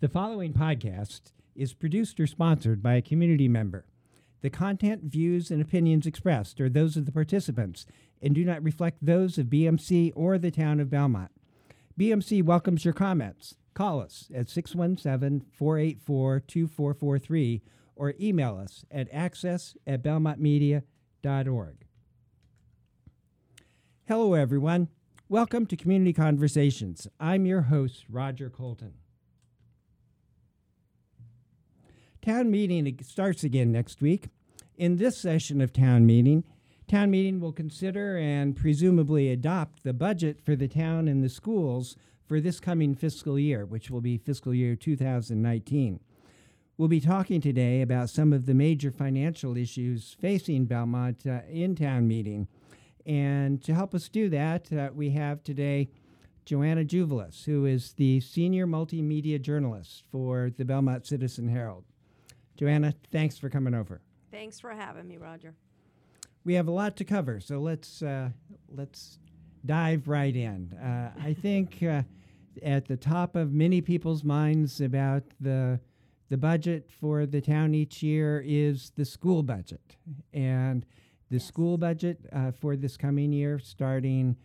The 0.00 0.08
following 0.08 0.52
podcast 0.52 1.30
is 1.54 1.72
produced 1.72 2.18
or 2.18 2.26
sponsored 2.26 2.82
by 2.82 2.94
a 2.94 3.02
community 3.02 3.48
member. 3.48 3.86
The 4.42 4.50
content, 4.50 5.04
views, 5.04 5.52
and 5.52 5.62
opinions 5.62 6.04
expressed 6.04 6.60
are 6.60 6.68
those 6.68 6.96
of 6.96 7.06
the 7.06 7.12
participants 7.12 7.86
and 8.20 8.34
do 8.34 8.44
not 8.44 8.62
reflect 8.62 8.98
those 9.00 9.38
of 9.38 9.46
BMC 9.46 10.12
or 10.16 10.36
the 10.36 10.50
town 10.50 10.80
of 10.80 10.90
Belmont. 10.90 11.30
BMC 11.98 12.42
welcomes 12.42 12.84
your 12.84 12.92
comments. 12.92 13.54
Call 13.72 14.00
us 14.00 14.28
at 14.34 14.50
617 14.50 15.46
484 15.52 16.40
2443 16.40 17.62
or 17.94 18.14
email 18.20 18.58
us 18.58 18.84
at 18.90 19.08
access 19.12 19.76
at 19.86 20.02
belmontmedia.org. 20.02 21.86
Hello, 24.06 24.34
everyone. 24.34 24.88
Welcome 25.28 25.66
to 25.66 25.76
Community 25.76 26.12
Conversations. 26.12 27.06
I'm 27.20 27.46
your 27.46 27.62
host, 27.62 28.04
Roger 28.10 28.50
Colton. 28.50 28.94
Town 32.24 32.50
meeting 32.50 32.98
starts 33.02 33.44
again 33.44 33.70
next 33.70 34.00
week. 34.00 34.28
In 34.78 34.96
this 34.96 35.18
session 35.18 35.60
of 35.60 35.74
town 35.74 36.06
meeting, 36.06 36.42
town 36.88 37.10
meeting 37.10 37.38
will 37.38 37.52
consider 37.52 38.16
and 38.16 38.56
presumably 38.56 39.28
adopt 39.30 39.82
the 39.82 39.92
budget 39.92 40.40
for 40.42 40.56
the 40.56 40.66
town 40.66 41.06
and 41.06 41.22
the 41.22 41.28
schools 41.28 41.96
for 42.26 42.40
this 42.40 42.60
coming 42.60 42.94
fiscal 42.94 43.38
year, 43.38 43.66
which 43.66 43.90
will 43.90 44.00
be 44.00 44.16
fiscal 44.16 44.54
year 44.54 44.74
2019. 44.74 46.00
We'll 46.78 46.88
be 46.88 46.98
talking 46.98 47.42
today 47.42 47.82
about 47.82 48.08
some 48.08 48.32
of 48.32 48.46
the 48.46 48.54
major 48.54 48.90
financial 48.90 49.58
issues 49.58 50.16
facing 50.18 50.64
Belmont 50.64 51.26
uh, 51.26 51.40
in 51.50 51.76
town 51.76 52.08
meeting. 52.08 52.48
And 53.04 53.62
to 53.64 53.74
help 53.74 53.94
us 53.94 54.08
do 54.08 54.30
that, 54.30 54.72
uh, 54.72 54.88
we 54.94 55.10
have 55.10 55.44
today 55.44 55.90
Joanna 56.46 56.86
Juvelis, 56.86 57.44
who 57.44 57.66
is 57.66 57.92
the 57.92 58.20
senior 58.20 58.66
multimedia 58.66 59.38
journalist 59.38 60.04
for 60.10 60.50
the 60.56 60.64
Belmont 60.64 61.06
Citizen 61.06 61.48
Herald. 61.48 61.84
Joanna, 62.56 62.94
thanks 63.10 63.38
for 63.38 63.48
coming 63.48 63.74
over. 63.74 64.00
Thanks 64.30 64.60
for 64.60 64.70
having 64.70 65.06
me, 65.08 65.16
Roger. 65.16 65.54
We 66.44 66.54
have 66.54 66.68
a 66.68 66.72
lot 66.72 66.96
to 66.96 67.04
cover, 67.04 67.40
so 67.40 67.58
let's 67.58 68.02
uh, 68.02 68.28
let's 68.70 69.18
dive 69.64 70.08
right 70.08 70.34
in. 70.34 70.72
Uh, 70.74 71.10
I 71.22 71.32
think 71.32 71.82
uh, 71.82 72.02
at 72.62 72.86
the 72.86 72.96
top 72.96 73.34
of 73.34 73.52
many 73.52 73.80
people's 73.80 74.22
minds 74.24 74.80
about 74.80 75.22
the 75.40 75.80
the 76.28 76.36
budget 76.36 76.90
for 76.90 77.26
the 77.26 77.40
town 77.40 77.74
each 77.74 78.02
year 78.02 78.42
is 78.44 78.92
the 78.96 79.04
school 79.04 79.42
budget, 79.42 79.96
and 80.32 80.84
the 81.30 81.36
Yes. 81.36 81.46
school 81.46 81.78
budget 81.78 82.26
uh, 82.32 82.52
for 82.52 82.76
this 82.76 82.96
coming 82.96 83.32
year, 83.32 83.58
starting 83.58 84.36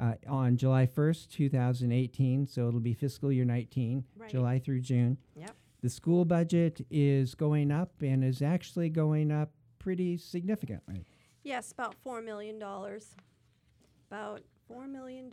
uh, 0.00 0.14
on 0.26 0.56
July 0.56 0.86
first, 0.86 1.30
two 1.30 1.48
thousand 1.48 1.92
eighteen. 1.92 2.46
So 2.46 2.66
it'll 2.66 2.80
be 2.80 2.94
fiscal 2.94 3.30
year 3.30 3.44
nineteen, 3.44 4.04
Right. 4.16 4.28
July 4.30 4.58
through 4.58 4.80
June. 4.80 5.18
Yep. 5.36 5.54
The 5.84 5.90
school 5.90 6.24
budget 6.24 6.80
is 6.90 7.34
going 7.34 7.70
up 7.70 7.90
and 8.00 8.24
is 8.24 8.40
actually 8.40 8.88
going 8.88 9.30
up 9.30 9.50
pretty 9.78 10.16
significantly. 10.16 11.04
Yes, 11.42 11.72
about 11.72 11.94
$4 12.02 12.24
million. 12.24 12.56
About 14.10 14.40
$4 14.72 14.90
million. 14.90 15.28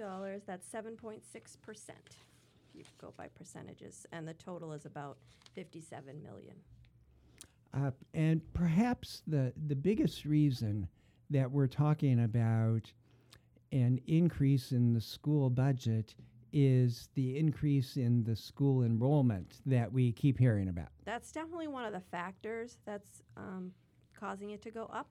That's 0.45 0.67
7.6%. 0.67 1.21
If 1.23 2.75
you 2.75 2.83
go 2.99 3.13
by 3.15 3.29
percentages. 3.29 4.05
And 4.11 4.27
the 4.27 4.33
total 4.33 4.73
is 4.73 4.85
about 4.85 5.19
57 5.53 6.21
million. 6.21 6.55
Uh, 7.73 7.91
and 8.13 8.41
perhaps 8.53 9.23
the, 9.25 9.53
the 9.67 9.75
biggest 9.77 10.25
reason 10.25 10.89
that 11.29 11.49
we're 11.49 11.67
talking 11.67 12.25
about 12.25 12.91
an 13.71 14.01
increase 14.05 14.73
in 14.73 14.93
the 14.93 14.99
school 14.99 15.49
budget 15.49 16.13
is 16.53 17.09
the 17.15 17.37
increase 17.37 17.97
in 17.97 18.23
the 18.23 18.35
school 18.35 18.83
enrollment 18.83 19.59
that 19.65 19.91
we 19.91 20.11
keep 20.11 20.37
hearing 20.37 20.69
about. 20.69 20.89
That's 21.05 21.31
definitely 21.31 21.67
one 21.67 21.85
of 21.85 21.93
the 21.93 22.01
factors 22.11 22.77
that's 22.85 23.21
um, 23.37 23.71
causing 24.17 24.51
it 24.51 24.61
to 24.63 24.71
go 24.71 24.89
up 24.93 25.07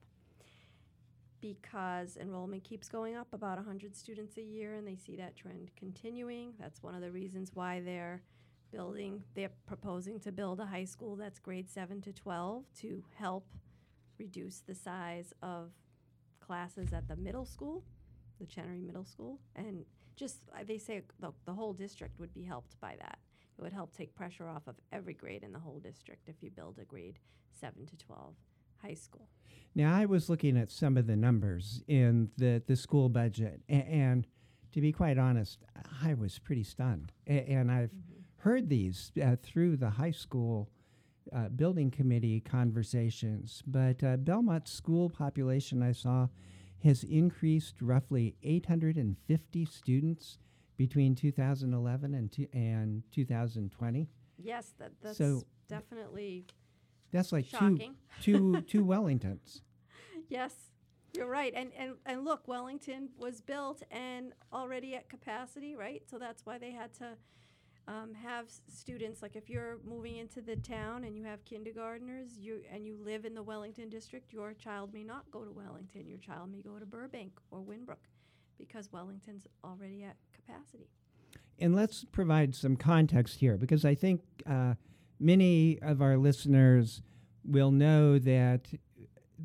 because 1.41 2.19
enrollment 2.19 2.63
keeps 2.65 2.89
going 2.89 3.17
up 3.17 3.29
about 3.33 3.57
100 3.57 3.97
students 3.97 4.37
a 4.37 4.43
year 4.43 4.75
and 4.75 4.87
they 4.87 4.97
see 4.97 5.17
that 5.17 5.37
trend 5.37 5.71
continuing. 5.77 6.53
That's 6.59 6.83
one 6.83 6.95
of 6.95 7.01
the 7.01 7.11
reasons 7.11 7.51
why 7.55 7.81
they're 7.81 8.23
building, 8.71 9.23
they're 9.35 9.51
proposing 9.67 10.21
to 10.21 10.33
build 10.33 10.61
a 10.61 10.67
high 10.67 10.85
school 10.85 11.17
that's 11.17 11.39
grade 11.39 11.69
7 11.69 12.01
to 12.03 12.13
12 12.13 12.65
to 12.81 13.03
help 13.17 13.47
reduce 14.19 14.61
the 14.61 14.75
size 14.75 15.33
of 15.43 15.71
classes 16.41 16.93
at 16.93 17.09
the 17.09 17.17
middle 17.17 17.47
school, 17.47 17.83
the 18.39 18.47
Chenery 18.47 18.81
Middle 18.81 19.05
School, 19.05 19.39
and 19.57 19.85
just 20.21 20.37
uh, 20.55 20.63
they 20.67 20.79
say 20.79 21.03
the, 21.19 21.33
the 21.47 21.53
whole 21.53 21.73
district 21.73 22.21
would 22.21 22.33
be 22.35 22.43
helped 22.43 22.79
by 22.81 22.95
that. 23.01 23.19
It 23.59 23.63
would 23.63 23.73
help 23.73 23.93
take 23.97 24.15
pressure 24.15 24.49
off 24.49 24.69
of 24.69 24.77
every 24.93 25.15
grade 25.15 25.43
in 25.43 25.53
the 25.53 25.59
whole 25.59 25.81
district 25.81 26.29
if 26.29 26.37
you 26.43 26.51
build 26.51 26.79
a 26.79 26.85
grade 26.85 27.19
7 27.59 27.87
to 27.87 27.97
12 27.97 28.35
high 28.83 28.95
school. 28.95 29.29
Now, 29.75 29.95
I 29.97 30.05
was 30.07 30.29
looking 30.29 30.57
at 30.57 30.71
some 30.71 30.97
of 30.97 31.07
the 31.07 31.17
numbers 31.17 31.83
in 31.89 32.31
the, 32.37 32.63
the 32.67 32.77
school 32.77 33.09
budget, 33.09 33.61
a- 33.69 33.73
and 33.73 34.27
to 34.73 34.81
be 34.81 34.93
quite 34.93 35.19
honest, 35.19 35.59
I 36.05 36.15
was 36.15 36.39
pretty 36.39 36.65
stunned. 36.65 37.13
A- 37.27 37.49
and 37.51 37.71
I've 37.71 37.91
heard 38.39 38.69
these 38.69 39.13
uh, 39.23 39.37
through 39.43 39.77
the 39.77 39.91
high 39.91 40.11
school 40.13 40.71
uh, 41.35 41.49
building 41.49 41.91
committee 41.91 42.41
conversations, 42.41 43.63
but 43.67 44.03
uh, 44.03 44.17
Belmont's 44.17 44.73
school 44.73 45.09
population 45.11 45.83
I 45.83 45.93
saw 45.93 46.29
has 46.83 47.05
increased 47.05 47.75
roughly 47.81 48.37
850 48.43 49.65
students 49.67 50.39
between 50.77 51.15
2011 51.15 52.15
and, 52.15 52.33
two, 52.33 52.47
and 52.53 53.03
2020. 53.13 54.09
Yes, 54.39 54.73
that, 54.79 54.93
that's 55.03 55.19
So- 55.19 55.45
definitely 55.69 56.47
That's 57.13 57.33
like 57.33 57.45
two, 57.51 57.57
shocking. 57.57 57.95
two, 58.23 58.61
two 58.67 58.85
Wellingtons. 58.85 59.61
Yes, 60.29 60.55
you're 61.13 61.27
right. 61.29 61.53
And, 61.55 61.71
and 61.77 61.95
and 62.07 62.25
look, 62.25 62.47
Wellington 62.47 63.09
was 63.19 63.41
built 63.41 63.83
and 63.91 64.33
already 64.53 64.95
at 64.95 65.09
capacity, 65.09 65.75
right? 65.75 66.03
So 66.09 66.19
that's 66.19 66.47
why 66.47 66.59
they 66.59 66.71
had 66.71 66.95
to 66.95 67.17
um, 67.91 68.15
have 68.15 68.47
students. 68.69 69.21
Like 69.21 69.35
if 69.35 69.51
you're 69.51 69.79
moving 69.85 70.17
into 70.17 70.41
the 70.41 70.57
town 70.57 71.05
and 71.05 71.17
you 71.17 71.25
have 71.25 71.45
kindergartners, 71.45 72.39
you 72.39 72.61
and 72.73 72.87
you 72.87 72.97
live 73.05 73.25
in 73.25 73.35
the 73.35 73.43
Wellington 73.43 73.89
district, 73.89 74.33
your 74.33 74.55
child 74.55 74.95
may 74.95 75.03
not 75.03 75.29
go 75.33 75.45
to 75.45 75.51
Wellington. 75.51 76.09
Your 76.09 76.19
child 76.19 76.53
may 76.53 76.63
go 76.63 76.79
to 76.79 76.87
Burbank 76.87 77.33
or 77.51 77.61
Winn 77.61 77.85
Brook, 77.85 78.07
because 78.59 78.93
Wellington's 78.93 79.47
already 79.65 80.05
at 80.05 80.17
capacity. 80.33 80.89
And 81.59 81.75
let's 81.75 82.05
provide 82.05 82.55
some 82.55 82.77
context 82.77 83.41
here 83.41 83.57
because 83.57 83.85
I 83.85 83.95
think 83.95 84.23
uh, 84.49 84.75
many 85.19 85.79
of 85.83 86.01
our 86.01 86.17
listeners 86.17 87.03
will 87.45 87.73
know 87.73 88.19
that 88.19 88.69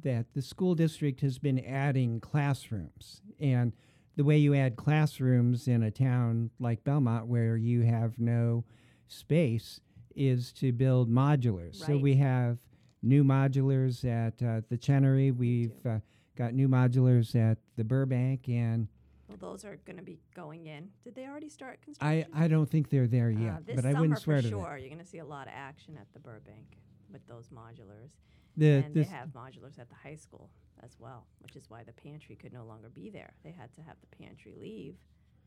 that 0.03 0.33
the 0.33 0.41
school 0.41 0.75
district 0.75 1.21
has 1.21 1.39
been 1.39 1.57
adding 1.65 2.19
classrooms 2.19 3.21
and 3.39 3.71
the 4.15 4.23
way 4.23 4.37
you 4.37 4.53
add 4.55 4.75
classrooms 4.75 5.67
in 5.67 5.83
a 5.83 5.91
town 5.91 6.49
like 6.59 6.83
Belmont 6.83 7.27
where 7.27 7.57
you 7.57 7.81
have 7.81 8.17
no 8.19 8.63
space 9.07 9.81
is 10.15 10.51
to 10.53 10.71
build 10.71 11.09
modulars. 11.09 11.75
So 11.75 11.97
we 11.97 12.15
have 12.15 12.57
new 13.03 13.23
modulars 13.23 14.05
at 14.05 14.41
uh, 14.41 14.61
the 14.69 14.77
Chenery. 14.77 15.31
We've 15.31 15.85
uh, 15.85 15.99
got 16.37 16.53
new 16.53 16.67
modulars 16.69 17.35
at 17.35 17.57
the 17.75 17.83
Burbank, 17.83 18.47
and 18.47 18.87
Well, 19.27 19.37
those 19.37 19.65
are 19.65 19.77
going 19.85 19.97
to 19.97 20.03
be 20.03 20.19
going 20.33 20.67
in. 20.67 20.89
Did 21.03 21.15
they 21.15 21.25
already 21.25 21.49
start 21.49 21.81
construction? 21.81 22.25
I 22.33 22.45
I 22.45 22.47
don't 22.47 22.69
think 22.69 22.89
they're 22.89 23.07
there 23.07 23.33
Uh, 23.35 23.39
yet, 23.41 23.65
this 23.65 23.75
but 23.75 23.85
I 23.85 23.99
wouldn't 23.99 24.19
swear 24.19 24.37
for 24.37 24.43
to 24.43 24.49
sure, 24.49 24.63
that. 24.63 24.79
you're 24.79 24.89
going 24.89 25.01
to 25.03 25.05
see 25.05 25.19
a 25.19 25.25
lot 25.25 25.47
of 25.47 25.53
action 25.55 25.97
at 25.99 26.07
the 26.13 26.19
Burbank 26.19 26.77
with 27.11 27.25
those 27.27 27.49
modulars. 27.49 28.11
The, 28.57 28.83
and 28.85 28.93
they 28.95 29.03
have 29.03 29.29
modulars 29.29 29.77
at 29.77 29.89
the 29.89 29.95
high 29.95 30.15
school 30.15 30.49
as 30.83 30.91
well, 30.99 31.25
which 31.39 31.55
is 31.55 31.69
why 31.69 31.83
the 31.83 31.93
pantry 31.93 32.35
could 32.35 32.53
no 32.53 32.63
longer 32.65 32.89
be 32.89 33.09
there. 33.09 33.33
They 33.43 33.51
had 33.51 33.73
to 33.75 33.81
have 33.81 33.95
the 34.01 34.15
pantry 34.23 34.53
leave 34.59 34.95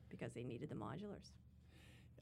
because 0.08 0.32
they 0.32 0.42
needed 0.44 0.68
the 0.70 0.74
modulars. 0.74 1.30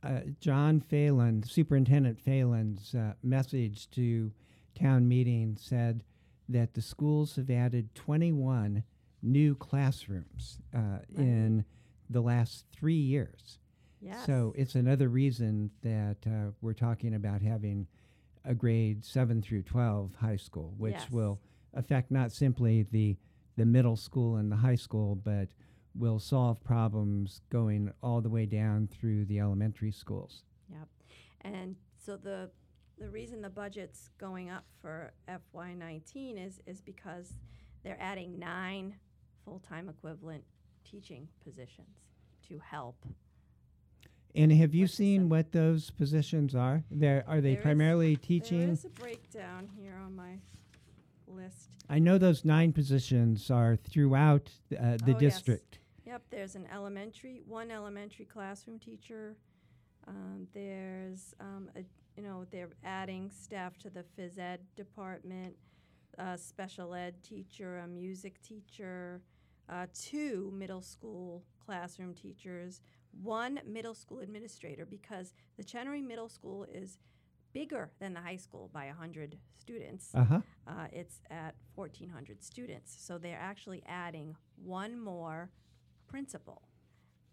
uh, 0.03 0.21
John 0.41 0.81
Phelan, 0.81 1.43
Superintendent 1.45 2.19
Phelan's 2.21 2.95
uh, 2.95 3.15
message 3.23 3.91
to 3.93 4.33
town 4.79 5.09
meeting 5.09 5.57
said 5.59 6.03
that 6.49 6.75
the 6.75 6.83
schools 6.83 7.37
have 7.37 7.51
added 7.51 7.95
21 7.95 8.83
new 9.23 9.55
classrooms 9.55 10.59
uh, 10.75 10.99
in 11.17 11.65
the 12.11 12.21
last 12.21 12.67
three 12.73 12.95
years. 12.95 13.59
Yes. 14.01 14.27
So 14.27 14.53
it's 14.57 14.75
another 14.75 15.09
reason 15.09 15.71
that 15.83 16.19
uh, 16.27 16.51
we're 16.61 16.75
talking 16.75 17.15
about 17.15 17.41
having 17.43 17.87
a 18.45 18.55
grade 18.55 19.05
7 19.05 19.43
through 19.43 19.63
12 19.63 20.15
high 20.21 20.37
school, 20.37 20.75
which 20.77 20.93
Yes. 20.95 21.11
will 21.11 21.41
affect 21.75 22.11
not 22.11 22.33
simply 22.33 22.83
the, 22.91 23.17
the 23.57 23.67
middle 23.67 23.97
school 23.97 24.37
and 24.37 24.51
the 24.51 24.57
high 24.57 24.75
school, 24.77 25.15
but 25.17 25.49
will 25.95 26.19
solve 26.19 26.63
problems 26.63 27.41
going 27.51 27.91
all 28.03 28.21
the 28.21 28.29
way 28.29 28.45
down 28.47 28.87
through 28.89 29.25
the 29.27 29.41
elementary 29.41 29.91
schools. 29.93 30.43
Yep. 30.71 30.89
And 31.43 31.77
so 31.99 32.17
the 32.17 32.51
the 32.99 33.09
reason 33.11 33.43
the 33.43 33.51
budget's 33.51 34.09
going 34.19 34.49
up 34.49 34.65
for 34.81 35.13
FY19 35.29 36.45
is 36.47 36.61
is 36.67 36.81
because 36.81 37.33
they're 37.83 37.99
adding 38.01 38.39
nine 38.39 38.95
full-time 39.45 39.89
equivalent 39.89 40.43
teaching 40.85 41.29
positions 41.45 41.99
to 42.49 42.59
help 42.59 42.97
And 44.35 44.51
have 44.53 44.75
you 44.75 44.87
seen 44.87 45.29
what 45.29 45.53
those 45.53 45.91
positions 45.91 46.55
are? 46.55 46.85
There 46.91 47.23
are 47.27 47.41
they 47.41 47.51
There 47.51 47.59
is- 47.59 47.63
primarily 47.63 48.15
There 48.15 48.25
teaching? 48.25 48.69
is 48.71 48.85
a 48.85 48.89
breakdown 48.91 49.69
here 49.79 49.97
on 50.05 50.15
my 50.17 50.39
list. 51.29 51.71
I 51.89 51.99
know 51.99 52.19
those 52.19 52.45
nine 52.45 52.73
positions 52.73 53.51
are 53.51 53.77
throughout 53.77 54.51
uh, 54.73 54.97
the 55.05 55.15
Oh, 55.15 55.19
yes. 55.21 55.21
district. 55.21 55.79
Yep, 56.05 56.23
there's 56.31 56.55
an 56.55 56.67
elementary, 56.73 57.43
one 57.47 57.71
elementary 57.71 58.25
classroom 58.25 58.79
teacher. 58.79 59.37
Um, 60.07 60.47
there's, 60.55 61.35
um, 61.41 61.69
a, 61.77 61.81
you 62.17 62.23
know, 62.23 62.45
they're 62.51 62.71
adding 62.85 63.31
staff 63.31 63.77
to 63.79 63.91
the 63.91 64.05
phys 64.17 64.39
ed 64.39 64.61
department, 64.77 65.57
a 66.19 66.39
special 66.39 66.95
ed 66.95 67.23
teacher, 67.23 67.79
a 67.79 67.89
music 67.89 68.41
teacher, 68.43 69.21
uh, 69.69 69.87
two 69.93 70.53
middle 70.55 70.81
school 70.83 71.43
classroom 71.65 72.15
teachers, 72.15 72.81
one 73.23 73.59
middle 73.67 73.95
school 73.95 74.21
administrator, 74.21 74.87
because 74.87 75.35
the 75.57 75.65
Chenery 75.65 76.03
Middle 76.03 76.29
School 76.29 76.65
is 76.73 76.99
bigger 77.57 77.91
than 78.01 78.13
the 78.13 78.21
high 78.21 78.37
school 78.37 78.69
by 78.75 78.85
100 78.87 79.39
students. 79.57 80.11
Uh 80.15 80.25
huh. 80.25 80.41
Uh, 80.69 80.87
it's 80.93 81.23
at 81.31 81.55
1,400 81.75 82.43
students. 82.43 82.95
So 83.01 83.17
they're 83.17 83.41
actually 83.41 83.83
adding 83.87 84.37
one 84.63 85.01
more 85.01 85.49
principal, 86.07 86.61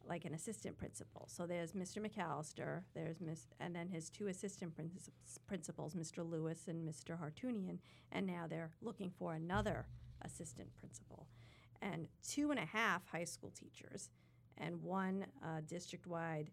like 0.07 0.23
an 0.23 0.33
assistant 0.33 0.77
principal. 0.77 1.27
So 1.27 1.45
there's 1.45 1.73
Mr. 1.73 1.97
McAllister, 1.97 2.83
there's 2.95 3.19
Miss, 3.19 3.47
and 3.59 3.75
then 3.75 3.89
his 3.89 4.09
two 4.09 4.27
assistant 4.27 4.73
princi- 4.77 5.09
principals, 5.45 5.93
Mr. 5.93 6.19
Lewis 6.27 6.69
and 6.69 6.87
Mr. 6.87 7.19
Hartunian, 7.19 7.79
and 8.13 8.25
now 8.25 8.45
they're 8.49 8.71
looking 8.81 9.11
for 9.19 9.33
another 9.33 9.87
assistant 10.21 10.69
principal, 10.79 11.27
and 11.81 12.07
two 12.25 12.49
and 12.49 12.59
a 12.61 12.65
half 12.65 13.05
high 13.07 13.25
school 13.25 13.51
teachers, 13.51 14.09
and 14.57 14.81
one 14.81 15.25
uh, 15.43 15.59
district-wide 15.67 16.49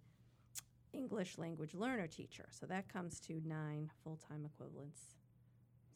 English 0.93 1.39
language 1.39 1.75
learner 1.75 2.07
teacher. 2.07 2.47
So 2.51 2.67
that 2.67 2.89
comes 2.89 3.21
to 3.21 3.41
nine 3.45 3.91
full-time 4.03 4.45
equivalents. 4.45 5.01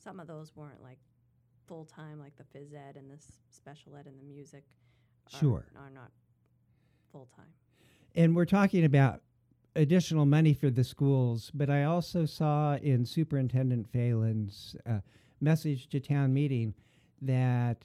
Some 0.03 0.21
of 0.21 0.27
those 0.27 0.55
weren't 0.55 0.83
like 0.83 0.99
full 1.67 1.85
time, 1.85 2.21
like 2.21 2.35
the 2.37 2.45
phys 2.45 2.75
ed 2.75 2.97
and 2.97 3.11
the 3.11 3.15
s- 3.15 3.41
special 3.51 3.97
ed 3.97 4.07
and 4.07 4.19
the 4.19 4.25
music. 4.25 4.65
Are, 5.33 5.39
Sure. 5.39 5.67
Are 5.77 5.91
not 5.91 6.11
full 7.11 7.29
time. 7.35 7.53
And 8.15 8.37
we're 8.37 8.45
talking 8.45 8.85
about 8.85 9.23
additional 9.75 10.27
money 10.27 10.55
for 10.55 10.71
the 10.71 10.85
schools, 10.85 11.51
but 11.53 11.69
I 11.69 11.85
also 11.85 12.27
saw 12.27 12.77
in 12.77 13.05
Superintendent 13.07 13.89
Phelan's 13.91 14.77
uh, 14.87 15.01
message 15.41 15.89
to 15.89 16.01
town 16.01 16.33
meeting 16.33 16.75
that 17.21 17.85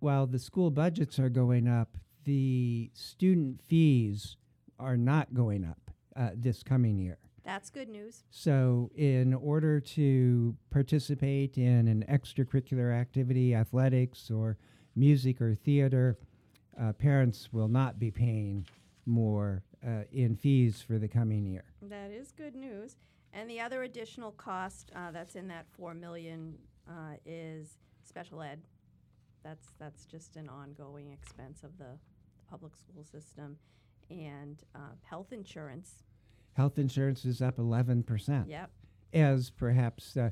while 0.00 0.26
the 0.26 0.38
school 0.38 0.70
budgets 0.70 1.18
are 1.18 1.30
going 1.30 1.68
up, 1.68 1.96
the 2.24 2.90
student 2.92 3.62
fees 3.62 4.36
are 4.78 4.96
not 4.96 5.32
going 5.32 5.64
up 5.64 5.90
uh, 6.16 6.30
this 6.34 6.62
coming 6.62 6.98
year. 6.98 7.18
That's 7.44 7.70
good 7.70 7.88
news. 7.88 8.24
So, 8.30 8.90
in 8.94 9.32
order 9.32 9.80
to 9.80 10.54
participate 10.70 11.56
in 11.56 11.88
an 11.88 12.04
extracurricular 12.08 12.94
activity, 12.94 13.54
athletics, 13.54 14.30
or 14.30 14.58
music 14.94 15.40
or 15.40 15.54
theater, 15.54 16.18
uh, 16.80 16.92
parents 16.92 17.48
will 17.52 17.68
not 17.68 17.98
be 17.98 18.10
paying 18.10 18.66
more 19.06 19.62
uh, 19.86 20.02
in 20.12 20.36
fees 20.36 20.82
for 20.82 20.98
the 20.98 21.08
coming 21.08 21.46
year. 21.46 21.64
That 21.82 22.10
is 22.10 22.30
good 22.32 22.54
news. 22.54 22.96
And 23.32 23.48
the 23.48 23.60
other 23.60 23.84
additional 23.84 24.32
cost 24.32 24.90
uh, 24.94 25.10
that's 25.12 25.36
in 25.36 25.48
that 25.48 25.66
four 25.70 25.94
million 25.94 26.54
uh, 26.88 27.14
is 27.24 27.78
special 28.04 28.42
ed. 28.42 28.60
That's 29.42 29.68
that's 29.78 30.04
just 30.04 30.36
an 30.36 30.48
ongoing 30.48 31.10
expense 31.12 31.62
of 31.62 31.78
the 31.78 31.98
public 32.48 32.76
school 32.76 33.04
system, 33.04 33.56
and 34.10 34.62
uh, 34.74 34.78
health 35.08 35.32
insurance. 35.32 36.02
Health 36.54 36.78
insurance 36.78 37.24
is 37.24 37.40
up 37.40 37.56
11%, 37.56 38.48
Yep. 38.48 38.70
as 39.14 39.50
perhaps 39.50 40.16
uh, 40.16 40.30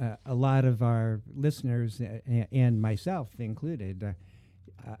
uh, 0.00 0.16
a 0.26 0.34
lot 0.34 0.64
of 0.64 0.82
our 0.82 1.20
listeners 1.34 2.00
uh, 2.00 2.44
and 2.52 2.80
myself 2.80 3.30
included. 3.38 4.02
Uh, 4.04 4.12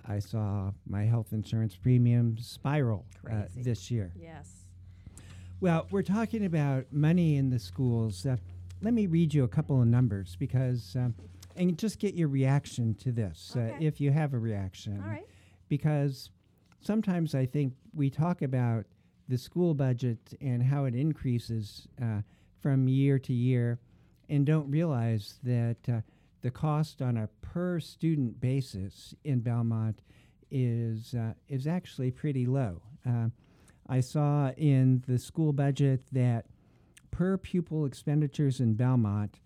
I- 0.08 0.18
saw 0.18 0.72
my 0.88 1.04
health 1.04 1.32
insurance 1.32 1.76
premium 1.76 2.38
spiral 2.38 3.04
uh, 3.30 3.42
this 3.54 3.90
year. 3.90 4.12
Yes. 4.16 4.64
Well, 5.60 5.86
we're 5.90 6.02
talking 6.02 6.44
about 6.44 6.86
money 6.92 7.36
in 7.36 7.50
the 7.50 7.58
schools. 7.58 8.26
Uh, 8.26 8.36
let 8.82 8.94
me 8.94 9.06
read 9.06 9.32
you 9.32 9.44
a 9.44 9.48
couple 9.48 9.80
of 9.80 9.86
numbers 9.86 10.36
because, 10.38 10.96
um, 10.96 11.14
and 11.56 11.78
just 11.78 11.98
get 11.98 12.14
your 12.14 12.28
reaction 12.28 12.94
to 12.96 13.12
this, 13.12 13.54
uh, 13.56 13.60
Okay. 13.60 13.86
if 13.86 14.00
you 14.00 14.10
have 14.10 14.34
a 14.34 14.38
reaction. 14.38 15.00
All 15.02 15.08
right. 15.08 15.26
Because 15.68 16.30
sometimes 16.80 17.34
I 17.34 17.46
think 17.46 17.74
we 17.94 18.10
talk 18.10 18.42
about 18.42 18.86
the 19.28 19.38
school 19.38 19.74
budget 19.74 20.34
and 20.40 20.62
how 20.62 20.84
it 20.84 20.94
increases 20.94 21.88
uh, 22.00 22.20
from 22.60 22.88
year 22.88 23.18
to 23.18 23.32
year 23.32 23.80
and 24.28 24.46
don't 24.46 24.70
realize 24.70 25.38
that 25.42 25.76
uh, 25.88 26.00
the 26.42 26.50
cost 26.50 27.02
on 27.02 27.16
a 27.16 27.28
per 27.42 27.80
student 27.80 28.40
basis 28.40 29.14
in 29.24 29.40
Belmont 29.40 30.02
is, 30.50 31.14
uh, 31.14 31.32
is 31.48 31.66
actually 31.66 32.10
pretty 32.10 32.46
low. 32.46 32.82
Uh, 33.08 33.28
I 33.88 34.00
saw 34.00 34.50
in 34.56 35.02
the 35.06 35.18
school 35.18 35.52
budget 35.52 36.02
that 36.12 36.46
per 37.10 37.36
pupil 37.36 37.84
expenditures 37.84 38.60
in 38.60 38.74
Belmont 38.74 39.40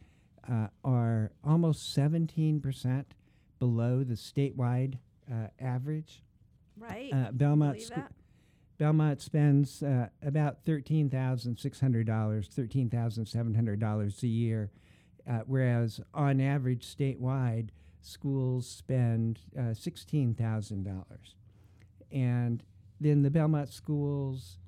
uh, 0.51 0.69
are 0.85 1.33
almost 1.45 1.97
17% 1.97 3.05
below 3.59 4.03
the 4.03 4.15
statewide 4.15 4.99
uh, 5.31 5.49
average. 5.61 6.23
Right. 6.81 7.13
Uh, 7.13 7.31
Belmont, 7.33 7.79
that? 7.91 8.13
Belmont 8.79 9.21
spends 9.21 9.83
uh, 9.83 10.09
about 10.23 10.65
$13,600, 10.65 12.07
$13,700 12.07 14.23
a 14.23 14.27
year, 14.27 14.71
uh, 15.29 15.41
whereas 15.47 16.01
on 16.15 16.41
average 16.41 16.87
statewide, 16.87 17.69
schools 18.01 18.67
spend 18.67 19.41
uh, 19.59 19.75
$16,000. 19.75 21.05
And 22.11 22.63
then 23.01 23.23
the 23.23 23.31
Belmont 23.31 23.69
schools 23.69 24.59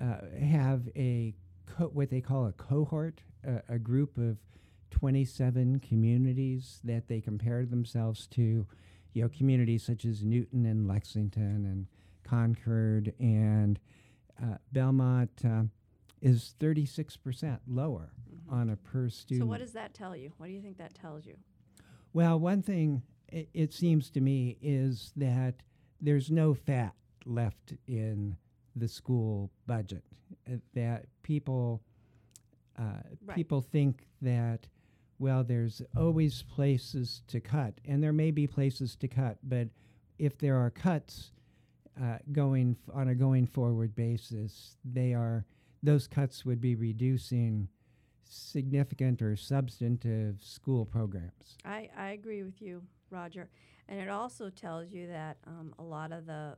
uh, 0.00 0.16
have 0.38 0.88
a 0.94 1.34
co- 1.66 1.88
what 1.88 2.10
they 2.10 2.20
call 2.20 2.46
a 2.46 2.52
cohort, 2.52 3.22
uh, 3.46 3.60
a 3.68 3.78
group 3.78 4.18
of 4.18 4.38
27 4.90 5.80
communities 5.80 6.80
that 6.84 7.08
they 7.08 7.20
compare 7.20 7.64
themselves 7.64 8.26
to, 8.28 8.66
you 9.12 9.22
know, 9.22 9.28
communities 9.28 9.82
such 9.82 10.04
as 10.04 10.24
Newton 10.24 10.64
and 10.66 10.86
Lexington 10.88 11.64
and 11.66 11.86
Concord 12.24 13.12
and 13.18 13.78
uh, 14.42 14.56
Belmont 14.72 15.30
uh, 15.44 15.64
is 16.20 16.54
36% 16.60 17.58
lower 17.66 18.10
Mhm. 18.30 18.52
on 18.52 18.70
a 18.70 18.76
per 18.76 19.08
student. 19.08 19.42
So 19.46 19.48
what 19.48 19.60
does 19.60 19.72
that 19.72 19.92
tell 19.94 20.16
you? 20.16 20.32
What 20.38 20.46
do 20.46 20.52
you 20.52 20.62
think 20.62 20.78
that 20.78 20.94
tells 20.94 21.26
you? 21.26 21.36
Well, 22.12 22.38
one 22.38 22.62
thing 22.62 23.02
it, 23.28 23.48
it 23.54 23.72
seems 23.72 24.10
to 24.10 24.20
me 24.20 24.56
is 24.60 25.12
that 25.16 25.62
there's 26.00 26.30
no 26.30 26.54
fat 26.54 26.94
left 27.24 27.74
in 27.86 28.36
the 28.76 28.88
school 28.88 29.50
budget. 29.66 30.04
Uh, 30.50 30.56
that 30.74 31.06
people 31.22 31.82
uh, 32.78 33.02
Right. 33.24 33.36
people 33.36 33.60
think 33.60 34.06
that 34.22 34.66
well, 35.22 35.44
there's 35.44 35.80
always 35.96 36.42
places 36.42 37.22
to 37.28 37.38
cut, 37.38 37.74
and 37.84 38.02
there 38.02 38.12
may 38.12 38.32
be 38.32 38.48
places 38.48 38.96
to 38.96 39.06
cut, 39.06 39.38
but 39.44 39.68
if 40.18 40.36
there 40.36 40.56
are 40.56 40.68
cuts 40.68 41.30
uh, 42.02 42.18
going 42.32 42.76
f- 42.88 42.92
on 42.92 43.06
a 43.06 43.14
going 43.14 43.46
forward 43.46 43.94
basis, 43.94 44.76
they 44.84 45.14
are 45.14 45.44
those 45.80 46.08
cuts 46.08 46.44
would 46.44 46.60
be 46.60 46.74
reducing 46.74 47.68
significant 48.24 49.22
or 49.22 49.36
substantive 49.36 50.38
school 50.42 50.84
programs. 50.84 51.56
I, 51.64 51.88
I 51.96 52.10
agree 52.10 52.42
with 52.42 52.60
you, 52.60 52.82
Roger. 53.08 53.48
And 53.88 54.00
it 54.00 54.08
also 54.08 54.50
tells 54.50 54.90
you 54.92 55.06
that 55.06 55.36
um, 55.46 55.72
a 55.78 55.84
lot 55.84 56.10
of 56.10 56.26
the 56.26 56.56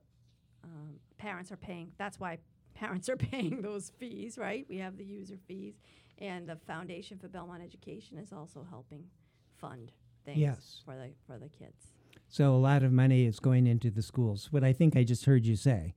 um, 0.63 0.95
parents 1.19 1.53
are 1.53 1.57
paying, 1.59 1.93
that's 1.99 2.19
why 2.19 2.39
parents 2.73 3.11
are 3.11 3.17
paying 3.31 3.61
those 3.61 3.93
fees, 3.99 4.39
right? 4.39 4.65
We 4.71 4.79
have 4.79 4.97
the 4.97 5.05
user 5.05 5.37
fees. 5.47 5.75
And 6.19 6.49
the 6.49 6.57
Foundation 6.67 7.19
for 7.19 7.29
Belmont 7.29 7.63
Education 7.63 8.19
is 8.19 8.33
also 8.33 8.67
helping 8.69 9.05
fund 9.59 9.93
things 10.25 10.39
Yes. 10.39 10.81
for, 10.85 10.95
the, 10.95 11.11
for 11.27 11.39
the 11.39 11.49
kids. 11.49 11.93
So 12.29 12.55
a 12.55 12.59
lot 12.59 12.83
of 12.83 12.93
money 12.93 13.27
is 13.27 13.39
going 13.41 13.67
into 13.67 13.91
the 13.91 14.03
schools. 14.03 14.49
What 14.53 14.65
I 14.65 14.73
think 14.73 14.97
I 14.97 15.05
just 15.05 15.25
heard 15.25 15.45
you 15.45 15.57
say 15.57 15.95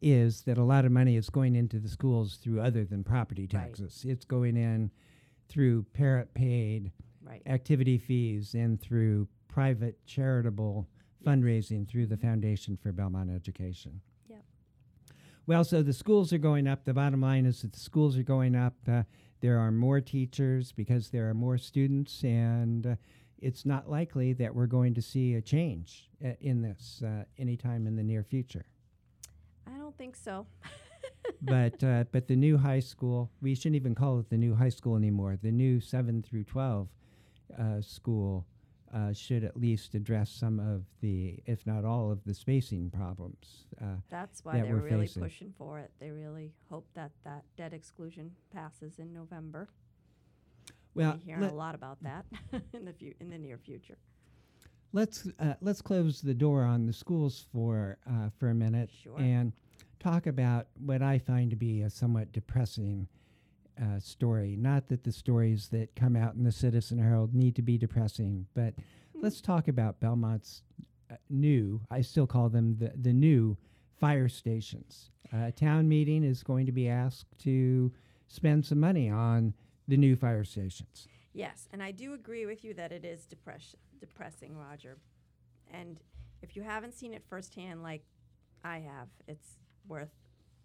is 0.00 0.42
that 0.42 0.58
a 0.58 0.62
lot 0.64 0.84
of 0.84 0.92
money 0.92 1.16
is 1.16 1.30
going 1.30 1.56
into 1.56 1.78
the 1.78 1.88
schools 1.88 2.36
through 2.36 2.60
other 2.60 2.84
than 2.84 3.02
property 3.04 3.42
Right. 3.42 3.50
taxes. 3.50 4.04
It's 4.06 4.24
going 4.24 4.56
in 4.56 4.90
through 5.48 5.84
parent 5.92 6.32
paid 6.34 6.92
Right. 7.22 7.42
activity 7.46 7.98
fees 7.98 8.54
and 8.54 8.80
through 8.80 9.28
private 9.48 10.04
charitable 10.06 10.88
fundraising 11.24 11.88
through 11.88 12.06
the 12.06 12.16
Foundation 12.16 12.76
for 12.76 12.92
Belmont 12.92 13.30
Education. 13.30 14.00
Yep. 14.28 14.44
Well, 15.46 15.64
so 15.64 15.82
the 15.82 15.92
schools 15.92 16.32
are 16.32 16.38
going 16.38 16.66
up. 16.68 16.84
The 16.84 16.94
bottom 16.94 17.20
line 17.20 17.46
is 17.46 17.62
that 17.62 17.72
the 17.72 17.80
schools 17.80 18.16
are 18.16 18.22
going 18.22 18.54
up. 18.54 18.74
Uh, 18.86 19.02
there 19.46 19.60
are 19.60 19.70
more 19.70 20.00
teachers 20.00 20.72
because 20.72 21.10
there 21.10 21.30
are 21.30 21.34
more 21.34 21.56
students, 21.56 22.24
and 22.24 22.84
uh, 22.84 22.96
it's 23.38 23.64
not 23.64 23.88
likely 23.88 24.32
that 24.32 24.52
we're 24.52 24.66
going 24.66 24.92
to 24.92 25.00
see 25.00 25.34
a 25.34 25.40
change 25.40 26.10
uh, 26.24 26.30
in 26.40 26.62
this 26.62 27.00
uh, 27.06 27.22
anytime 27.38 27.86
in 27.86 27.94
the 27.94 28.02
near 28.02 28.24
future. 28.24 28.66
I 29.72 29.78
don't 29.78 29.96
think 29.96 30.16
so. 30.16 30.48
but 31.42 31.80
uh, 31.84 32.04
but 32.10 32.26
the 32.26 32.34
new 32.34 32.58
high 32.58 32.80
school, 32.80 33.30
we 33.40 33.54
shouldn't 33.54 33.76
even 33.76 33.94
call 33.94 34.18
it 34.18 34.28
the 34.30 34.36
new 34.36 34.52
high 34.52 34.68
school 34.68 34.96
anymore. 34.96 35.38
The 35.40 35.52
new 35.52 35.80
seven 35.80 36.24
through 36.24 36.42
twelve 36.42 36.88
uh, 37.56 37.80
school 37.80 38.46
uh, 38.94 39.12
should 39.12 39.44
at 39.44 39.56
least 39.56 39.94
address 39.94 40.30
some 40.30 40.58
of 40.60 40.84
the, 41.00 41.38
if 41.46 41.66
not 41.66 41.84
all 41.84 42.10
of 42.10 42.24
the 42.24 42.34
spacing 42.34 42.90
problems. 42.90 43.66
Uh, 43.80 43.96
That's 44.08 44.44
why 44.44 44.54
that 44.58 44.64
they're 44.64 44.76
we're 44.76 44.82
really 44.82 45.06
facing. 45.06 45.22
pushing 45.22 45.54
for 45.56 45.78
it. 45.78 45.90
They 45.98 46.10
really 46.10 46.52
hope 46.70 46.86
that 46.94 47.10
that 47.24 47.44
debt 47.56 47.72
exclusion 47.72 48.30
passes 48.52 48.98
in 48.98 49.12
November. 49.12 49.68
well, 50.94 51.12
We're 51.26 51.34
hearing 51.36 51.50
a 51.50 51.54
lot 51.54 51.74
about 51.74 52.02
that 52.02 52.24
in 52.72 52.84
the 52.84 52.92
fu- 52.92 53.12
in 53.20 53.28
the 53.30 53.38
near 53.38 53.58
future. 53.58 53.98
let's 54.92 55.28
uh, 55.40 55.54
let's 55.60 55.82
close 55.82 56.20
the 56.22 56.34
door 56.34 56.62
on 56.64 56.86
the 56.86 56.92
schools 56.92 57.44
for 57.52 57.98
uh, 58.08 58.30
for 58.38 58.50
a 58.50 58.54
minute 58.54 58.90
Sure. 59.02 59.18
and 59.18 59.52
talk 59.98 60.26
about 60.26 60.68
what 60.84 61.02
I 61.02 61.18
find 61.18 61.50
to 61.50 61.56
be 61.56 61.82
a 61.82 61.90
somewhat 61.90 62.32
depressing 62.32 63.08
uh, 63.80 63.98
story. 64.00 64.56
Not 64.56 64.88
that 64.88 65.04
the 65.04 65.12
stories 65.12 65.68
that 65.68 65.94
come 65.96 66.16
out 66.16 66.34
in 66.34 66.44
the 66.44 66.52
Citizen 66.52 66.98
Herald 66.98 67.34
need 67.34 67.54
to 67.56 67.62
be 67.62 67.78
depressing, 67.78 68.46
but 68.54 68.74
let's 69.14 69.40
talk 69.40 69.68
about 69.68 70.00
Belmont's 70.00 70.62
uh, 71.10 71.16
new. 71.28 71.80
I 71.90 72.00
still 72.00 72.26
call 72.26 72.48
them 72.48 72.76
the 72.78 72.92
the 72.96 73.12
new 73.12 73.56
fire 73.98 74.28
stations. 74.28 75.10
Uh, 75.32 75.50
town 75.50 75.88
meeting 75.88 76.22
is 76.22 76.42
going 76.42 76.66
to 76.66 76.72
be 76.72 76.88
asked 76.88 77.38
to 77.40 77.92
spend 78.28 78.64
some 78.64 78.80
money 78.80 79.10
on 79.10 79.54
the 79.88 79.96
new 79.96 80.16
fire 80.16 80.44
stations. 80.44 81.08
Yes, 81.32 81.68
and 81.72 81.82
I 81.82 81.90
do 81.90 82.14
agree 82.14 82.46
with 82.46 82.64
you 82.64 82.74
that 82.74 82.92
it 82.92 83.04
is 83.04 83.26
depress- 83.26 83.76
depressing, 84.00 84.56
Roger. 84.56 84.96
And 85.72 86.00
if 86.42 86.56
you 86.56 86.62
haven't 86.62 86.94
seen 86.94 87.12
it 87.12 87.22
firsthand, 87.28 87.82
like 87.82 88.02
I 88.64 88.78
have, 88.78 89.08
it's 89.26 89.58
worth 89.86 90.12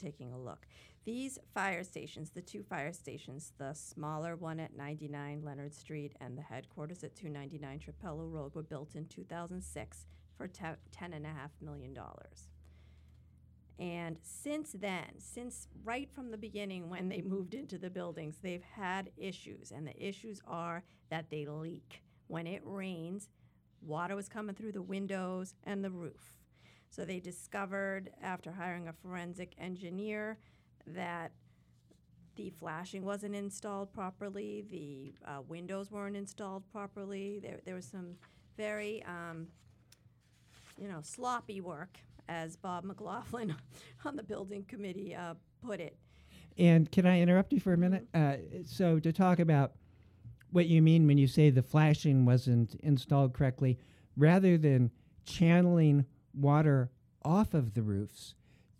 taking 0.01 0.33
a 0.33 0.39
look. 0.39 0.65
These 1.03 1.39
fire 1.53 1.83
stations, 1.83 2.29
the 2.29 2.41
two 2.41 2.63
fire 2.63 2.93
stations, 2.93 3.53
the 3.57 3.73
smaller 3.73 4.35
one 4.35 4.59
at 4.59 4.75
99 4.75 5.41
Leonard 5.43 5.73
Street 5.73 6.13
and 6.21 6.37
the 6.37 6.41
headquarters 6.41 7.03
at 7.03 7.15
299 7.15 7.79
Trapello 7.79 8.31
Road, 8.31 8.53
were 8.53 8.63
built 8.63 8.95
in 8.95 9.05
2006 9.05 10.05
for 10.37 10.47
$10.5 10.47 11.21
million. 11.61 11.97
And 13.79 14.17
since 14.21 14.73
then, 14.73 15.07
since 15.17 15.67
right 15.83 16.07
from 16.13 16.29
the 16.29 16.37
beginning 16.37 16.87
when 16.87 17.09
they 17.09 17.21
moved 17.21 17.55
into 17.55 17.79
the 17.79 17.89
buildings, 17.89 18.37
they've 18.41 18.61
had 18.61 19.09
issues. 19.17 19.71
And 19.71 19.87
the 19.87 20.07
issues 20.07 20.39
are 20.47 20.83
that 21.09 21.31
they 21.31 21.47
leak. 21.47 22.03
When 22.27 22.45
it 22.45 22.61
rains, 22.63 23.29
water 23.81 24.15
was 24.15 24.29
coming 24.29 24.53
through 24.53 24.73
the 24.73 24.83
windows 24.83 25.55
and 25.63 25.83
the 25.83 25.89
roof. 25.89 26.40
So 26.91 27.05
they 27.05 27.21
discovered, 27.21 28.11
after 28.21 28.51
hiring 28.51 28.89
a 28.89 28.93
forensic 28.93 29.53
engineer, 29.57 30.37
that 30.87 31.31
the 32.35 32.49
flashing 32.49 33.05
wasn't 33.05 33.33
installed 33.33 33.93
properly, 33.93 34.65
the 34.69 35.13
uh, 35.25 35.41
windows 35.47 35.89
weren't 35.89 36.17
installed 36.17 36.63
properly. 36.69 37.39
There, 37.41 37.59
there 37.65 37.75
was 37.75 37.85
some 37.85 38.15
very, 38.57 39.03
um, 39.03 39.47
you 40.77 40.89
know, 40.89 40.99
sloppy 41.01 41.61
work, 41.61 41.97
as 42.27 42.57
Bob 42.57 42.83
McLaughlin 42.83 43.55
on 44.05 44.15
the 44.17 44.23
building 44.23 44.63
committee 44.63 45.15
uh, 45.15 45.35
put 45.65 45.79
it. 45.79 45.97
And 46.57 46.91
can 46.91 47.05
I 47.05 47.21
interrupt 47.21 47.53
you 47.53 47.61
for 47.61 47.73
a 47.73 47.77
minute? 47.77 48.05
Uh, 48.13 48.35
so 48.65 48.99
to 48.99 49.13
talk 49.13 49.39
about 49.39 49.73
what 50.51 50.67
you 50.67 50.81
mean 50.81 51.07
when 51.07 51.17
you 51.17 51.27
say 51.27 51.49
the 51.49 51.63
flashing 51.63 52.25
wasn't 52.25 52.75
installed 52.83 53.33
correctly, 53.33 53.79
rather 54.17 54.57
than 54.57 54.91
channeling 55.25 56.05
water 56.33 56.91
off 57.23 57.53
of 57.53 57.73
the 57.73 57.81
roofs, 57.81 58.35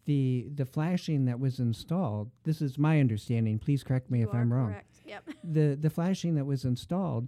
the 0.05 0.49
the 0.53 0.65
flashing 0.65 1.25
that 1.25 1.39
was 1.39 1.59
installed. 1.59 2.31
This 2.43 2.61
is 2.61 2.77
my 2.77 2.99
understanding. 2.99 3.59
Please 3.59 3.83
correct 3.83 4.09
me 4.09 4.19
You 4.19 4.27
if 4.29 4.33
I'm 4.33 4.51
wrong. 4.51 4.71
Correct. 4.71 5.01
Yep. 5.05 5.29
The 5.43 5.77
the 5.79 5.89
flashing 5.89 6.35
that 6.35 6.45
was 6.45 6.65
installed 6.65 7.27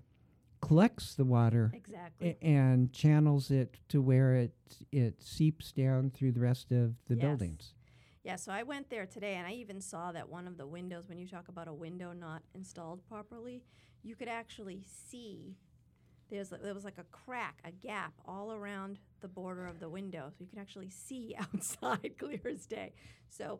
collects 0.61 1.15
the 1.15 1.25
water 1.25 1.71
exactly. 1.75 2.37
and 2.41 2.93
channels 2.93 3.51
it 3.51 3.77
to 3.89 4.01
where 4.01 4.35
it 4.35 4.53
it 4.91 5.21
seeps 5.21 5.71
down 5.71 6.09
through 6.11 6.31
the 6.31 6.39
rest 6.39 6.71
of 6.71 6.95
the 7.07 7.15
Yes. 7.15 7.21
buildings. 7.23 7.73
Yeah, 8.23 8.37
so 8.37 8.53
I 8.53 8.63
went 8.63 8.89
there 8.89 9.05
today 9.05 9.33
and 9.35 9.45
I 9.45 9.51
even 9.51 9.81
saw 9.81 10.13
that 10.13 10.29
one 10.29 10.47
of 10.47 10.55
the 10.57 10.65
windows, 10.65 11.09
when 11.09 11.17
you 11.17 11.27
talk 11.27 11.49
about 11.49 11.67
a 11.67 11.73
window 11.73 12.13
not 12.13 12.41
installed 12.55 13.05
properly, 13.05 13.61
you 14.01 14.15
could 14.15 14.29
actually 14.29 14.85
see 14.85 15.57
there's 16.33 16.49
there 16.49 16.73
was 16.73 16.83
like 16.83 16.97
a 16.97 17.05
crack, 17.11 17.59
a 17.63 17.71
gap 17.71 18.13
all 18.25 18.51
around 18.51 18.99
the 19.21 19.27
border 19.27 19.67
of 19.67 19.79
the 19.79 19.87
window. 19.87 20.25
So 20.29 20.37
you 20.39 20.47
can 20.47 20.59
actually 20.59 20.89
see 20.89 21.35
outside 21.39 22.15
clear 22.17 22.41
as 22.49 22.65
day. 22.65 22.93
So 23.29 23.59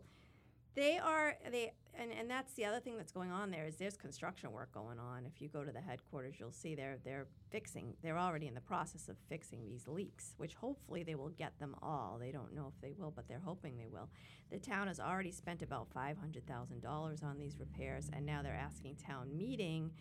they 0.76 0.98
are 0.98 1.36
they 1.52 1.74
and, 1.96 2.12
and 2.12 2.28
that's 2.28 2.54
the 2.54 2.66
other 2.66 2.80
thing 2.80 2.98
that's 2.98 3.12
going 3.12 3.32
on 3.32 3.52
there 3.52 3.68
is 3.68 3.76
there's 3.76 3.96
construction 3.96 4.52
work 4.52 4.74
going 4.74 4.98
on. 4.98 5.28
If 5.28 5.40
you 5.40 5.48
go 5.48 5.64
to 5.64 5.72
the 5.72 5.80
headquarters, 5.80 6.34
you'll 6.40 6.52
see 6.52 6.74
they're 6.74 6.98
they're 7.06 7.28
fixing 7.52 7.94
they're 8.02 8.18
already 8.18 8.48
in 8.48 8.56
the 8.56 8.62
process 8.62 9.08
of 9.08 9.18
fixing 9.30 9.64
these 9.64 9.88
leaks, 9.88 10.34
which 10.38 10.56
hopefully 10.56 11.04
they 11.04 11.14
will 11.14 11.30
get 11.30 11.58
them 11.60 11.76
all. 11.84 12.18
They 12.20 12.32
don't 12.32 12.56
know 12.56 12.74
if 12.76 12.82
they 12.82 12.94
will, 12.98 13.12
but 13.16 13.28
they're 13.28 13.44
hoping 13.46 13.78
they 13.78 13.88
will. 13.88 14.10
The 14.50 14.58
town 14.58 14.88
has 14.88 15.00
already 15.00 15.32
spent 15.32 15.62
about 15.62 15.90
five 15.94 16.18
hundred 16.18 16.48
thousand 16.48 16.82
dollars 16.82 17.22
on 17.22 17.38
these 17.38 17.60
repairs, 17.60 18.10
and 18.12 18.26
now 18.26 18.42
they're 18.42 18.54
asking 18.54 18.96
town 18.96 19.38
meeting 19.38 19.92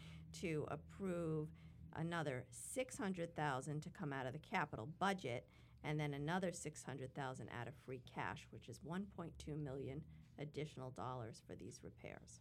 to 0.40 0.66
approve 0.68 1.48
another 1.96 2.44
six 2.50 2.96
hundred 2.98 3.34
thousand 3.36 3.82
to 3.82 3.90
come 3.90 4.12
out 4.12 4.26
of 4.26 4.32
the 4.32 4.38
capital 4.38 4.88
budget, 4.98 5.46
and 5.84 5.98
then 5.98 6.14
another 6.14 6.52
six 6.52 6.82
hundred 6.82 7.14
thousand 7.14 7.48
out 7.58 7.68
of 7.68 7.74
free 7.84 8.02
cash, 8.14 8.46
which 8.50 8.68
is 8.68 8.80
one 8.82 9.06
point 9.16 9.32
two 9.38 9.56
million 9.56 10.02
additional 10.38 10.90
dollars 10.90 11.42
for 11.46 11.54
these 11.54 11.80
repairs. 11.82 12.40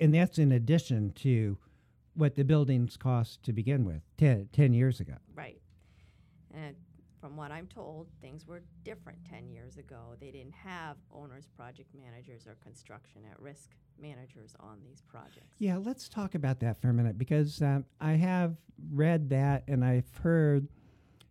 And 0.00 0.14
that's 0.14 0.38
in 0.38 0.52
addition 0.52 1.12
to 1.16 1.58
what 2.14 2.34
the 2.34 2.44
buildings 2.44 2.96
cost 2.96 3.42
to 3.44 3.52
begin 3.52 3.84
with 3.84 4.02
10, 4.18 4.48
10 4.52 4.72
years 4.72 5.00
ago. 5.00 5.14
Right. 5.34 5.60
And 6.52 6.76
from 7.22 7.36
what 7.36 7.52
I'm 7.52 7.68
told, 7.68 8.08
things 8.20 8.48
were 8.48 8.62
different 8.82 9.16
10 9.30 9.48
years 9.48 9.76
ago. 9.78 10.16
They 10.20 10.32
didn't 10.32 10.54
have 10.54 10.96
owners, 11.14 11.46
project 11.56 11.94
managers, 11.94 12.48
or 12.48 12.56
construction 12.64 13.22
at 13.30 13.40
risk 13.40 13.70
managers 13.96 14.56
on 14.58 14.78
these 14.82 15.02
projects. 15.02 15.54
Yeah, 15.60 15.76
let's 15.76 16.08
talk 16.08 16.34
about 16.34 16.58
that 16.60 16.80
for 16.82 16.88
a 16.88 16.92
minute 16.92 17.16
because 17.16 17.62
um, 17.62 17.84
I 18.00 18.14
have 18.14 18.56
read 18.90 19.30
that 19.30 19.62
and 19.68 19.84
I've 19.84 20.10
heard 20.20 20.66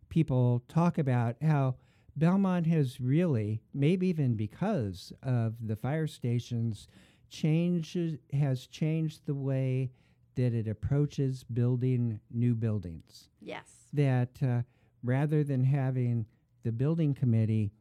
people 0.07 0.63
talk 0.69 0.98
about 0.98 1.36
how 1.41 1.75
Belmont 2.15 2.67
has 2.67 3.01
really, 3.01 3.62
maybe 3.74 4.07
even 4.07 4.36
because 4.36 5.12
of 5.21 5.55
the 5.62 5.75
fire 5.75 6.07
stations, 6.07 6.88
changes 7.29 8.17
has 8.31 8.65
changed 8.65 9.25
the 9.25 9.36
way 9.36 9.91
that 10.36 10.53
it 10.53 10.69
approaches 10.69 11.43
building 11.43 12.21
new 12.31 12.55
buildings. 12.55 13.27
Yes. 13.41 13.65
that 13.91 14.29
uh, 14.41 14.62
rather 15.03 15.43
than 15.43 15.63
having 15.63 16.25
the 16.63 16.72
building 16.72 17.13
committee 17.13 17.72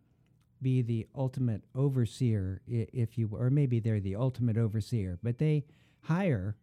be 0.63 0.83
the 0.83 1.07
ultimate 1.15 1.63
overseer, 1.75 2.61
if 2.67 3.17
you, 3.17 3.31
or 3.33 3.51
maybe 3.51 3.81
they're 3.81 4.01
the 4.01 4.17
ultimate 4.17 4.57
overseer, 4.57 5.19
but 5.23 5.39
they 5.39 5.65
hire 6.03 6.57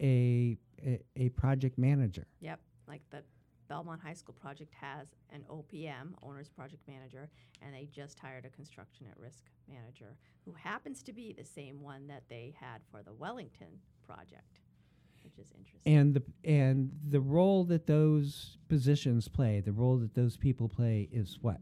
a 0.00 0.58
a, 0.84 1.00
a 1.16 1.28
project 1.30 1.78
manager. 1.78 2.26
Yep. 2.40 2.60
Like 2.86 3.02
the 3.10 3.22
Belmont 3.68 4.00
High 4.02 4.14
School 4.14 4.34
project 4.40 4.74
has 4.74 5.08
an 5.30 5.44
OPM, 5.50 6.12
owner's 6.22 6.48
project 6.48 6.82
manager, 6.86 7.30
and 7.62 7.74
they 7.74 7.86
just 7.86 8.18
hired 8.18 8.44
a 8.44 8.50
construction 8.50 9.06
at 9.10 9.18
risk 9.18 9.44
manager 9.68 10.16
who 10.44 10.52
happens 10.52 11.02
to 11.04 11.12
be 11.12 11.32
the 11.32 11.44
same 11.44 11.82
one 11.82 12.06
that 12.08 12.24
they 12.28 12.54
had 12.60 12.82
for 12.90 13.02
the 13.02 13.12
Wellington 13.12 13.80
project, 14.06 14.60
which 15.36 15.46
is 15.46 15.52
interesting. 15.58 15.96
And 15.96 16.14
the 16.14 16.22
and 16.48 16.90
the 17.08 17.20
role 17.20 17.64
that 17.64 17.86
those 17.86 18.58
positions 18.68 19.28
play, 19.28 19.60
the 19.60 19.72
role 19.72 19.96
that 19.98 20.14
those 20.14 20.36
people 20.36 20.68
play 20.68 21.08
is 21.12 21.38
what? 21.40 21.58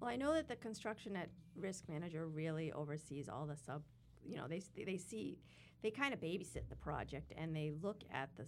Well, 0.00 0.10
I 0.10 0.16
know 0.16 0.34
that 0.34 0.48
the 0.48 0.56
construction 0.56 1.16
at 1.16 1.28
risk 1.56 1.88
manager 1.88 2.26
really 2.28 2.72
oversees 2.72 3.28
all 3.28 3.46
the 3.46 3.56
sub, 3.56 3.82
you 4.24 4.36
know, 4.36 4.46
they, 4.46 4.62
they 4.84 4.98
see, 4.98 5.38
they 5.82 5.90
kind 5.90 6.14
of 6.14 6.20
babysit 6.20 6.68
the 6.68 6.76
project 6.76 7.32
and 7.36 7.54
they 7.54 7.72
look 7.82 8.02
at 8.12 8.28
the 8.36 8.44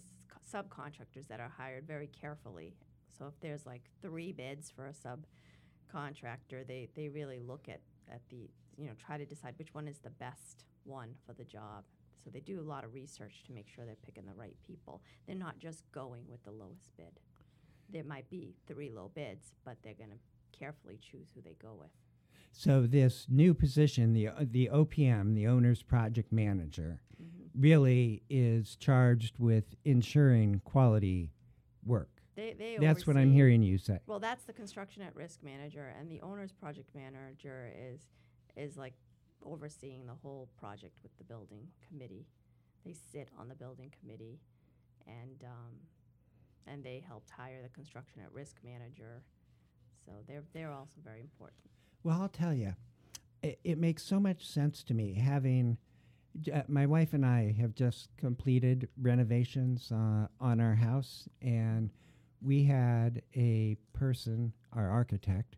subcontractors 0.49 1.27
that 1.27 1.39
are 1.39 1.51
hired 1.57 1.85
very 1.85 2.07
carefully. 2.07 2.75
So 3.17 3.25
if 3.25 3.39
there's 3.41 3.65
like 3.65 3.81
three 4.01 4.31
bids 4.31 4.71
for 4.71 4.87
a 4.87 4.93
subcontractor, 4.93 6.65
they, 6.65 6.87
they 6.95 7.09
really 7.09 7.39
look 7.39 7.67
at, 7.67 7.81
at 8.09 8.21
the, 8.29 8.49
you 8.77 8.87
know, 8.87 8.93
try 9.05 9.17
to 9.17 9.25
decide 9.25 9.55
which 9.57 9.73
one 9.73 9.87
is 9.87 9.97
the 9.97 10.11
best 10.11 10.63
one 10.85 11.13
for 11.25 11.33
the 11.33 11.43
job. 11.43 11.83
So 12.23 12.29
they 12.29 12.39
do 12.41 12.59
a 12.59 12.63
lot 12.63 12.83
of 12.83 12.93
research 12.93 13.43
to 13.45 13.51
make 13.51 13.67
sure 13.67 13.85
they're 13.85 13.95
picking 14.05 14.25
the 14.25 14.33
right 14.33 14.55
people. 14.65 15.01
They're 15.25 15.35
not 15.35 15.59
just 15.59 15.83
going 15.91 16.23
with 16.27 16.43
the 16.43 16.51
lowest 16.51 16.95
bid. 16.97 17.19
There 17.89 18.03
might 18.03 18.29
be 18.29 18.55
three 18.67 18.89
low 18.89 19.11
bids, 19.15 19.55
but 19.65 19.77
they're 19.83 19.93
going 19.93 20.11
to 20.11 20.57
carefully 20.57 20.99
choose 21.01 21.29
who 21.33 21.41
they 21.41 21.55
go 21.61 21.75
with. 21.79 21.89
So 22.51 22.85
this 22.87 23.27
new 23.29 23.53
position, 23.53 24.13
the 24.13 24.27
uh, 24.29 24.33
the 24.41 24.69
OPM, 24.73 25.35
the 25.35 25.47
owner's 25.47 25.81
project 25.83 26.31
manager, 26.31 27.01
Mm-hmm. 27.21 27.61
really 27.61 28.23
is 28.29 28.77
charged 28.77 29.39
with 29.39 29.75
ensuring 29.83 30.61
quality 30.63 31.33
work. 31.85 32.09
They, 32.37 32.53
they 32.57 32.77
That's 32.79 33.05
what 33.05 33.17
I'm 33.17 33.33
hearing 33.33 33.61
you 33.61 33.77
say. 33.77 33.99
Well, 34.07 34.19
that's 34.19 34.45
the 34.45 34.53
construction 34.53 35.01
at 35.03 35.13
risk 35.17 35.43
manager, 35.43 35.93
and 35.99 36.09
the 36.09 36.21
owner's 36.21 36.53
project 36.53 36.95
manager 36.95 37.69
is 37.77 38.07
is 38.55 38.77
like 38.77 38.93
overseeing 39.45 40.05
the 40.05 40.13
whole 40.21 40.49
project 40.59 40.97
with 41.03 41.17
the 41.17 41.23
building 41.23 41.67
committee. 41.87 42.25
They 42.85 42.93
sit 43.11 43.29
on 43.37 43.49
the 43.49 43.55
building 43.55 43.91
committee, 43.99 44.39
and 45.07 45.43
um, 45.43 45.75
and 46.67 46.83
they 46.83 47.03
helped 47.05 47.29
hire 47.29 47.61
the 47.61 47.69
construction 47.69 48.21
at 48.21 48.31
risk 48.33 48.57
manager. 48.63 49.23
So 50.05 50.11
they're 50.27 50.43
they're 50.53 50.71
also 50.71 50.99
very 51.03 51.21
important. 51.21 51.59
Well, 52.03 52.21
I'll 52.21 52.29
tell 52.29 52.53
you, 52.53 52.75
it, 53.43 53.59
it 53.63 53.77
makes 53.77 54.03
so 54.03 54.19
much 54.19 54.45
sense 54.45 54.83
to 54.85 54.93
me 54.93 55.13
having. 55.13 55.77
Uh, 56.53 56.61
my 56.67 56.85
wife 56.85 57.13
and 57.13 57.25
I 57.25 57.55
have 57.59 57.73
just 57.73 58.15
completed 58.15 58.87
renovations 59.01 59.91
uh, 59.91 60.27
on 60.39 60.61
our 60.61 60.75
house, 60.75 61.27
and 61.41 61.89
we 62.41 62.63
had 62.63 63.23
a 63.35 63.77
person, 63.93 64.53
our 64.73 64.89
architect, 64.89 65.57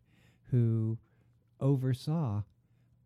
who 0.50 0.98
oversaw 1.60 2.42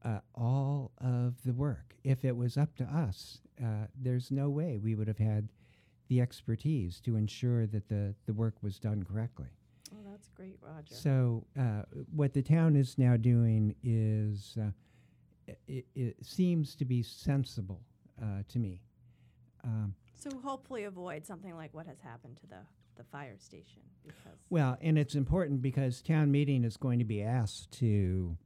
uh, 0.07 0.21
all 0.35 0.93
of 0.99 1.43
the 1.45 1.53
work. 1.53 1.97
If 2.05 2.25
it 2.25 2.37
was 2.37 2.57
up 2.57 2.77
to 2.77 2.85
us, 2.85 3.41
uh, 3.63 3.87
there's 4.01 4.31
no 4.31 4.49
way 4.49 4.79
we 4.79 4.95
would 4.95 5.09
have 5.09 5.19
had 5.19 5.49
the 6.09 6.21
expertise 6.21 7.01
to 7.01 7.17
ensure 7.17 7.67
that 7.67 7.89
the, 7.89 8.15
the 8.27 8.33
work 8.33 8.55
was 8.63 8.79
done 8.79 9.03
correctly. 9.03 9.49
Oh, 9.93 10.09
that's 10.09 10.29
great, 10.29 10.59
Roger. 10.61 10.95
So 10.95 11.45
uh, 11.59 11.83
what 12.15 12.33
the 12.33 12.43
town 12.43 12.77
is 12.77 12.97
now 12.97 13.17
doing 13.17 13.75
is 13.83 14.57
uh, 14.61 14.71
it, 15.67 15.87
it 15.95 16.17
seems 16.25 16.77
to 16.77 16.85
be 16.85 17.03
sensible 17.03 17.81
uh, 18.23 18.43
to 18.49 18.59
me. 18.61 18.83
Um, 19.65 19.95
So 20.15 20.31
hopefully 20.45 20.85
avoid 20.85 21.27
something 21.27 21.57
like 21.57 21.75
what 21.75 21.87
has 21.87 22.01
happened 22.01 22.37
to 22.43 22.47
the, 22.47 22.61
the 22.97 23.05
fire 23.05 23.37
station 23.39 23.83
because 24.05 24.39
well, 24.51 24.77
and 24.81 24.97
it's 24.97 25.17
important 25.17 25.61
because 25.63 26.01
town 26.01 26.31
meeting 26.31 26.63
is 26.63 26.77
going 26.77 27.01
to 27.01 27.05
be 27.05 27.23
asked 27.23 27.73
to 27.81 28.37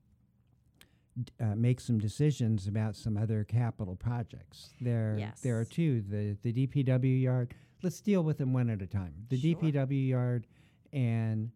uh, 1.41 1.55
make 1.55 1.81
some 1.81 1.99
decisions 1.99 2.67
about 2.67 2.97
some 2.97 3.17
other 3.17 3.45
capital 3.45 3.97
projects. 3.97 4.75
There, 4.81 5.33
there 5.43 5.59
are 5.59 5.65
two: 5.65 6.03
the 6.03 6.37
the 6.43 6.53
DPW 6.67 7.23
yard. 7.23 7.55
Let's 7.83 8.01
deal 8.01 8.23
with 8.23 8.39
them 8.39 8.53
one 8.53 8.69
at 8.71 8.83
a 8.83 8.87
time. 8.87 9.15
The 9.31 9.39
Sure. 9.39 9.55
DPW 9.55 10.09
yard 10.09 10.47
and 10.93 11.51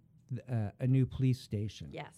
uh, 0.50 0.70
a 0.80 0.86
new 0.86 1.04
police 1.06 1.40
station. 1.40 1.88
yes, 1.92 2.14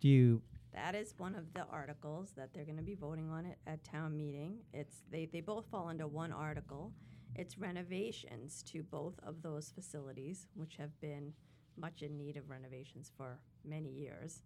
Do 0.00 0.08
you 0.08 0.42
that 0.74 0.94
is 0.94 1.12
one 1.18 1.34
of 1.34 1.52
the 1.52 1.66
articles 1.70 2.32
that 2.36 2.54
they're 2.54 2.64
going 2.64 2.78
to 2.78 2.82
be 2.82 2.94
voting 2.94 3.28
on 3.30 3.44
it 3.44 3.58
at 3.66 3.84
town 3.84 4.16
meeting. 4.16 4.56
It's 4.72 5.02
they, 5.10 5.26
they 5.26 5.42
both 5.42 5.66
fall 5.70 5.88
under 5.88 6.06
one 6.06 6.32
article. 6.32 6.92
It's 7.34 7.58
renovations 7.58 8.62
to 8.72 8.82
both 8.82 9.14
of 9.22 9.42
those 9.42 9.70
facilities, 9.70 10.46
which 10.54 10.76
have 10.76 10.98
been 11.00 11.32
much 11.76 12.02
in 12.02 12.16
need 12.16 12.36
of 12.36 12.48
renovations 12.50 13.10
for 13.16 13.38
many 13.64 13.90
years. 13.90 14.40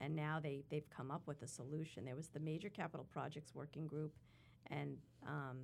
And 0.00 0.16
now 0.16 0.40
they, 0.42 0.62
they've 0.70 0.88
come 0.88 1.10
up 1.10 1.22
with 1.26 1.42
a 1.42 1.46
solution. 1.46 2.04
There 2.04 2.16
was 2.16 2.28
the 2.28 2.40
Major 2.40 2.70
Capital 2.70 3.06
Projects 3.10 3.54
Working 3.54 3.86
Group, 3.86 4.14
and 4.70 4.96
um, 5.26 5.58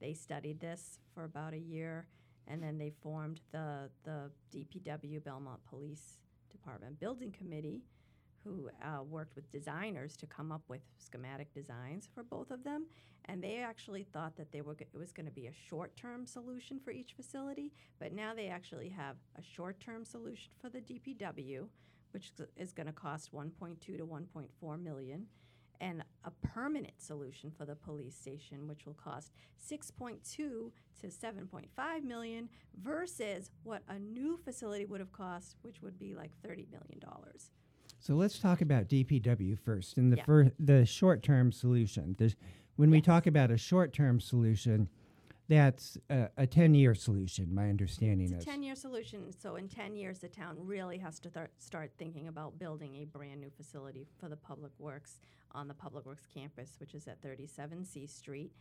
they 0.00 0.14
studied 0.14 0.60
this 0.60 1.00
for 1.14 1.24
about 1.24 1.52
a 1.52 1.58
year, 1.58 2.06
and 2.46 2.62
then 2.62 2.78
they 2.78 2.90
formed 3.02 3.40
the, 3.50 3.90
the 4.04 4.30
DPW 4.54 5.22
Belmont 5.24 5.60
Police 5.68 6.18
Department 6.50 7.00
Building 7.00 7.32
Committee, 7.32 7.82
who 8.44 8.68
uh, 8.82 9.02
worked 9.02 9.36
with 9.36 9.50
designers 9.52 10.16
to 10.16 10.26
come 10.26 10.50
up 10.50 10.62
with 10.68 10.80
schematic 10.98 11.52
designs 11.54 12.08
for 12.12 12.22
both 12.22 12.50
of 12.50 12.64
them. 12.64 12.86
And 13.26 13.42
they 13.42 13.58
actually 13.58 14.02
thought 14.12 14.36
that 14.36 14.50
they 14.50 14.62
were 14.62 14.76
it 14.80 14.88
was 14.98 15.12
going 15.12 15.26
to 15.26 15.32
be 15.32 15.46
a 15.46 15.52
short-term 15.68 16.26
solution 16.26 16.80
for 16.84 16.90
each 16.90 17.12
facility, 17.12 17.72
but 18.00 18.12
now 18.12 18.34
they 18.34 18.48
actually 18.48 18.88
have 18.88 19.16
a 19.38 19.42
short-term 19.42 20.04
solution 20.04 20.50
for 20.60 20.68
the 20.68 20.80
DPW, 20.80 21.66
which 22.12 22.32
is- 22.56 22.72
going 22.72 22.86
to 22.86 22.92
cost 22.92 23.32
1.2 23.32 23.96
to 23.96 24.04
1.4 24.06 24.76
million, 24.80 25.26
and 25.80 26.04
a 26.24 26.30
permanent 26.30 27.00
solution 27.00 27.50
for 27.50 27.64
the 27.66 27.74
police 27.74 28.14
station, 28.14 28.68
which 28.68 28.86
will 28.86 28.94
cost 28.94 29.32
6.2 29.58 30.20
to 31.00 31.10
7.5 31.10 32.04
million, 32.04 32.48
versus 32.80 33.50
what 33.64 33.82
a 33.88 33.98
new 33.98 34.36
facility 34.36 34.84
would 34.84 35.00
have 35.00 35.12
cost, 35.12 35.56
which 35.62 35.82
would 35.82 35.98
be 35.98 36.14
like 36.14 36.30
30 36.42 36.66
million 36.70 36.98
dollars. 37.00 37.50
So 37.98 38.14
let's 38.14 38.38
talk 38.38 38.60
about 38.62 38.88
DPW 38.88 39.56
first 39.56 39.96
and 39.96 40.12
the 40.12 40.16
Yeah. 40.18 40.24
fir- 40.24 40.52
the 40.58 40.84
short-term 40.84 41.52
solution. 41.52 42.14
There's, 42.18 42.36
when 42.76 42.90
we 42.90 43.00
talk 43.00 43.26
about 43.26 43.50
a 43.50 43.56
short-term 43.56 44.18
solution, 44.20 44.88
that's 45.52 45.98
a, 46.08 46.28
a 46.38 46.46
10-year 46.46 46.94
solution, 46.94 47.54
my 47.54 47.68
understanding 47.68 48.32
It's 48.32 48.44
a 48.44 48.46
10 48.46 48.62
year 48.62 48.74
solution. 48.74 49.32
So, 49.38 49.56
in 49.56 49.68
10 49.68 49.94
years, 49.96 50.20
the 50.20 50.28
town 50.28 50.56
really 50.58 50.98
has 50.98 51.18
to 51.20 51.28
thar- 51.30 51.50
start 51.58 51.92
thinking 51.98 52.28
about 52.28 52.58
building 52.58 52.96
a 52.96 53.04
brand 53.04 53.40
new 53.40 53.50
facility 53.50 54.06
for 54.18 54.28
the 54.28 54.36
Public 54.36 54.72
Works 54.78 55.20
on 55.52 55.68
the 55.68 55.74
Public 55.74 56.06
Works 56.06 56.26
campus, 56.32 56.76
which 56.78 56.94
is 56.94 57.06
at 57.06 57.20
37 57.22 57.84
C 57.84 58.06
Street. 58.06 58.52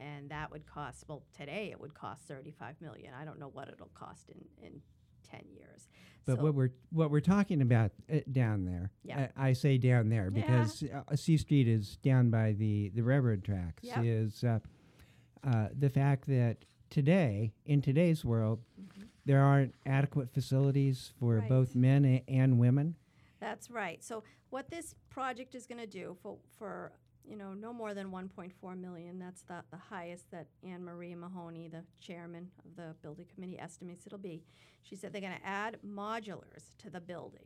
And 0.00 0.30
that 0.30 0.50
would 0.52 0.64
cost, 0.64 1.04
well, 1.08 1.24
today 1.36 1.70
it 1.72 1.80
would 1.80 1.92
cost 1.94 2.22
35 2.28 2.76
million. 2.80 3.12
I 3.20 3.24
don't 3.24 3.38
know 3.40 3.48
what 3.52 3.68
it'll 3.68 3.90
cost 3.94 4.30
in, 4.30 4.64
in 4.64 4.80
10 5.28 5.40
years. 5.50 5.88
But 6.24 6.36
so, 6.36 6.42
what 6.44 6.54
we're 6.54 6.70
what 6.90 7.10
we're 7.10 7.20
talking 7.20 7.62
about 7.62 7.90
uh, 8.12 8.18
down 8.30 8.64
there, 8.64 8.90
Yeah. 9.02 9.28
I, 9.36 9.48
I 9.48 9.52
say 9.54 9.78
down 9.78 10.08
there 10.08 10.30
Yeah. 10.32 10.40
because 10.42 10.82
uh, 10.84 11.16
C 11.16 11.36
Street 11.36 11.66
is 11.68 11.96
down 11.96 12.30
by 12.30 12.52
the 12.52 12.90
the 12.94 13.02
railroad 13.02 13.42
tracks. 13.44 13.82
Yep. 13.82 13.98
Is 14.04 14.44
uh, 14.44 14.58
uh, 15.46 15.68
the 15.78 15.88
fact 15.90 16.26
that 16.26 16.58
today 16.90 17.52
in 17.66 17.82
today's 17.82 18.24
world 18.24 18.60
there 19.26 19.42
aren't 19.42 19.74
adequate 19.84 20.32
facilities 20.32 21.12
for 21.20 21.34
Mm-hmm. 21.34 21.40
Right. 21.40 21.48
both 21.48 21.74
men 21.74 22.04
a- 22.06 22.24
and 22.28 22.58
women. 22.58 22.94
That's 23.40 23.70
right. 23.70 24.02
So 24.02 24.24
what 24.50 24.70
this 24.70 24.94
project 25.10 25.54
is 25.54 25.66
going 25.66 25.80
to 25.80 25.86
do 25.86 26.16
for 26.22 26.38
for 26.58 26.92
you 27.24 27.36
know 27.36 27.52
no 27.52 27.72
more 27.74 27.92
than 27.92 28.10
1.4 28.10 28.80
million. 28.80 29.18
That's 29.18 29.42
the 29.42 29.62
the 29.70 29.76
highest 29.76 30.30
that 30.30 30.46
Anne 30.64 30.82
Marie 30.84 31.14
Mahoney, 31.14 31.68
the 31.68 31.84
chairman 32.00 32.50
of 32.64 32.74
the 32.76 32.94
building 33.02 33.26
committee, 33.34 33.58
estimates 33.60 34.06
it'll 34.06 34.18
be. 34.18 34.42
She 34.82 34.96
said 34.96 35.12
they're 35.12 35.20
going 35.20 35.36
to 35.38 35.46
add 35.46 35.76
modulars 35.86 36.72
to 36.78 36.88
the 36.90 37.00
building. 37.00 37.44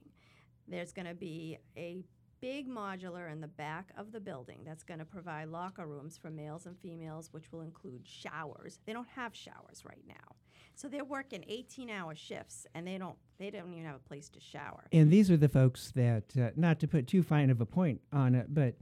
There's 0.68 0.92
going 0.92 1.09
to 1.09 1.14
be 1.14 1.59
a 1.76 2.05
big 2.42 2.68
modular 2.68 3.31
in 3.31 3.40
the 3.40 3.46
back 3.46 3.90
of 3.96 4.11
the 4.11 4.20
building 4.20 4.59
that's 4.66 4.83
going 4.83 4.98
to 4.98 5.05
provide 5.07 5.48
locker 5.48 5.87
rooms 5.87 6.18
for 6.18 6.28
males 6.28 6.66
and 6.66 6.76
females, 6.76 7.28
which 7.33 7.50
will 7.52 7.62
include 7.62 8.02
showers. 8.05 8.81
They 8.85 8.92
don't 8.92 9.09
have 9.14 9.35
showers 9.35 9.85
right 9.88 10.02
now. 10.07 10.35
So 10.74 10.88
they're 10.88 11.05
working 11.05 11.44
18-hour 11.48 12.16
shifts, 12.16 12.66
and 12.74 12.87
they 12.87 12.98
don't 12.98 13.16
they 13.38 13.50
don't 13.50 13.72
even 13.72 13.85
have 13.85 13.96
a 13.96 14.09
place 14.09 14.28
to 14.31 14.40
shower. 14.40 14.85
And 14.92 15.11
these 15.11 15.31
are 15.31 15.37
the 15.37 15.48
folks 15.48 15.92
that, 15.92 16.24
uh, 16.37 16.50
not 16.57 16.81
to 16.81 16.88
put 16.88 17.07
too 17.07 17.22
fine 17.22 17.50
of 17.50 17.61
a 17.61 17.66
point 17.66 18.00
on 18.12 18.35
it, 18.35 18.52
but 18.52 18.74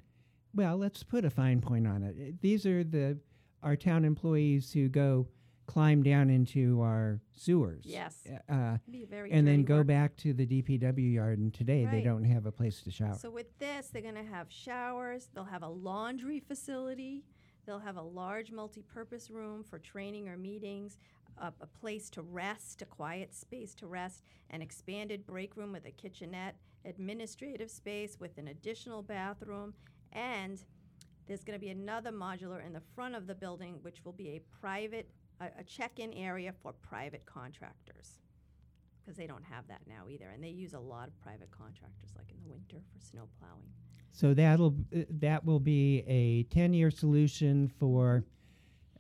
well, 0.55 0.77
let's 0.77 1.03
put 1.03 1.25
a 1.25 1.31
fine 1.31 1.61
point 1.61 1.87
on 1.87 2.03
it. 2.03 2.41
These 2.41 2.65
are 2.65 2.83
the 2.83 3.19
our 3.63 3.77
town 3.77 4.07
employees 4.07 4.73
who 4.73 4.89
go 4.89 5.27
climb 5.71 6.03
down 6.03 6.31
into 6.31 6.81
our 6.81 7.21
sewers. 7.33 7.85
Yes. 7.87 8.27
Uh, 8.49 8.77
very 9.09 9.31
and 9.31 9.47
then 9.47 9.63
go 9.63 9.79
work. 9.79 9.87
back 9.87 10.17
to 10.17 10.33
the 10.33 10.45
DPW 10.45 11.15
yard, 11.15 11.39
and 11.39 11.55
today 11.55 11.87
they 11.91 12.03
don't 12.03 12.25
have 12.25 12.47
a 12.47 12.53
place 12.53 12.83
to 12.83 12.91
shower. 12.91 13.15
So 13.15 13.31
with 13.31 13.57
this, 13.61 13.87
they're 13.89 14.03
going 14.03 14.17
to 14.17 14.25
have 14.25 14.49
showers. 14.51 15.29
They'll 15.33 15.45
have 15.45 15.63
a 15.63 15.69
laundry 15.69 16.41
facility. 16.41 17.23
They'll 17.67 17.79
have 17.79 17.97
a 17.97 18.03
large 18.03 18.51
multi-purpose 18.51 19.31
room 19.31 19.63
for 19.63 19.79
training 19.79 20.29
or 20.29 20.37
meetings, 20.37 20.99
a, 21.39 21.53
a 21.61 21.67
place 21.67 22.11
to 22.11 22.23
rest, 22.23 22.83
a 22.83 22.87
quiet 22.87 23.33
space 23.33 23.73
to 23.77 23.87
rest, 23.87 24.25
an 24.51 24.63
expanded 24.63 25.25
break 25.25 25.57
room 25.57 25.71
with 25.71 25.87
a 25.87 25.93
kitchenette, 25.93 26.57
administrative 26.85 27.71
space 27.71 28.19
with 28.19 28.39
an 28.39 28.49
additional 28.49 29.03
bathroom, 29.03 29.73
and 30.13 30.65
there's 31.29 31.45
going 31.45 31.57
to 31.57 31.65
be 31.65 31.71
another 31.71 32.11
modular 32.11 32.67
in 32.67 32.73
the 32.73 32.83
front 32.97 33.15
of 33.15 33.29
the 33.29 33.37
building, 33.37 33.79
which 33.83 34.05
will 34.05 34.13
be 34.13 34.31
a 34.31 34.41
private, 34.61 35.09
a, 35.41 35.47
a 35.61 35.65
check-in 35.65 36.13
area 36.13 36.53
for 36.63 36.73
private 36.73 37.25
contractors 37.27 38.19
because 39.01 39.17
they 39.17 39.27
don't 39.27 39.45
have 39.45 39.67
that 39.69 39.81
now 39.87 40.05
either, 40.09 40.29
and 40.35 40.43
they 40.45 40.49
use 40.51 40.75
a 40.75 40.79
lot 40.79 41.09
of 41.09 41.19
private 41.21 41.51
contractors, 41.51 42.11
like 42.17 42.31
in 42.31 42.37
the 42.43 42.49
winter 42.49 42.77
for 42.93 43.01
snow 43.05 43.29
plowing. 43.39 43.71
So 44.13 44.35
that'll 44.35 44.75
uh, 44.95 45.01
that 45.21 45.45
will 45.45 45.61
be 45.61 46.05
a 46.07 46.43
ten 46.55 46.73
year 46.75 46.91
solution 46.91 47.69
for 47.79 48.25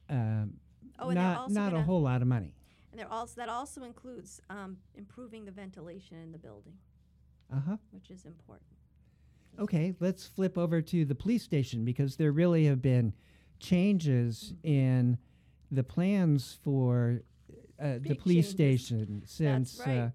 um, 0.08 0.54
Oh, 0.98 1.10
not 1.10 1.38
also 1.38 1.54
not 1.54 1.72
a 1.74 1.82
whole 1.82 2.02
lot 2.02 2.22
of 2.22 2.28
money. 2.28 2.54
And 2.92 2.98
they're 3.00 3.12
also 3.12 3.34
that 3.40 3.48
also 3.48 3.82
includes 3.84 4.40
um, 4.50 4.76
improving 4.94 5.44
the 5.44 5.50
ventilation 5.52 6.16
in 6.18 6.32
the 6.32 6.38
building, 6.38 6.74
Uh 7.52 7.60
huh. 7.66 7.76
which 7.90 8.10
is 8.10 8.24
important. 8.24 8.66
Okay, 9.58 9.94
let's 10.00 10.26
flip 10.26 10.56
over 10.56 10.80
to 10.80 11.04
the 11.04 11.14
police 11.14 11.42
station 11.42 11.84
because 11.84 12.16
there 12.16 12.32
really 12.32 12.64
have 12.66 12.80
been 12.80 13.12
changes 13.58 14.54
in 14.62 15.18
the 15.70 15.82
plans 15.84 16.58
for 16.62 17.22
uh, 17.80 17.98
the 18.00 18.14
police 18.14 18.52
changes. 18.54 18.84
station 18.86 19.22
since 19.26 19.80
right. 19.86 19.98
uh, 19.98 20.08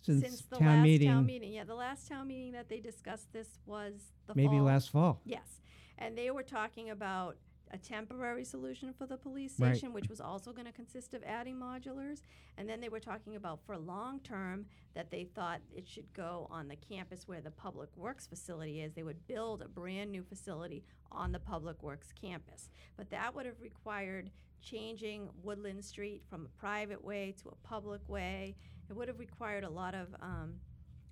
since, 0.00 0.24
Since 0.24 0.40
the 0.42 0.56
town 0.56 0.78
last 0.78 0.82
meeting, 0.82 1.08
town 1.08 1.26
meeting, 1.26 1.52
yeah, 1.52 1.64
the 1.64 1.76
last 1.76 2.08
town 2.08 2.26
meeting 2.26 2.52
that 2.52 2.68
they 2.68 2.80
discussed 2.80 3.32
this 3.32 3.60
was 3.66 3.92
the 4.26 4.34
maybe 4.34 4.48
fall. 4.56 4.62
last 4.62 4.90
fall. 4.90 5.20
Yes, 5.24 5.60
and 5.96 6.18
they 6.18 6.30
were 6.32 6.42
talking 6.42 6.90
about 6.90 7.36
a 7.72 7.78
temporary 7.78 8.44
solution 8.44 8.92
for 8.92 9.06
the 9.06 9.16
police 9.16 9.58
Right. 9.58 9.74
station, 9.74 9.92
which 9.92 10.08
was 10.08 10.20
also 10.20 10.52
going 10.52 10.66
to 10.66 10.72
consist 10.72 11.14
of 11.14 11.22
adding 11.24 11.56
modulars. 11.56 12.20
And 12.58 12.68
then 12.68 12.80
they 12.80 12.88
were 12.90 13.00
talking 13.00 13.34
about 13.36 13.60
for 13.64 13.78
long 13.78 14.20
term 14.20 14.66
that 14.94 15.10
they 15.10 15.24
thought 15.24 15.60
it 15.74 15.88
should 15.88 16.12
go 16.12 16.46
on 16.50 16.68
the 16.68 16.76
campus 16.76 17.26
where 17.26 17.40
the 17.40 17.50
Public 17.50 17.88
Works 17.96 18.26
facility 18.26 18.82
is. 18.82 18.92
They 18.92 19.02
would 19.02 19.26
build 19.26 19.62
a 19.62 19.68
brand 19.68 20.12
new 20.12 20.22
facility 20.22 20.84
on 21.10 21.32
the 21.32 21.40
Public 21.40 21.82
Works 21.82 22.12
campus. 22.12 22.68
But 22.96 23.08
that 23.10 23.34
would 23.34 23.46
have 23.46 23.60
required 23.60 24.30
changing 24.60 25.28
Woodland 25.42 25.84
Street 25.84 26.22
from 26.28 26.44
a 26.44 26.48
private 26.60 27.02
way 27.02 27.34
to 27.42 27.48
a 27.48 27.56
public 27.66 28.06
way. 28.08 28.54
It 28.90 28.92
would 28.94 29.08
have 29.08 29.18
required 29.18 29.64
a 29.64 29.70
lot 29.70 29.94
of 29.94 30.14
um, 30.20 30.60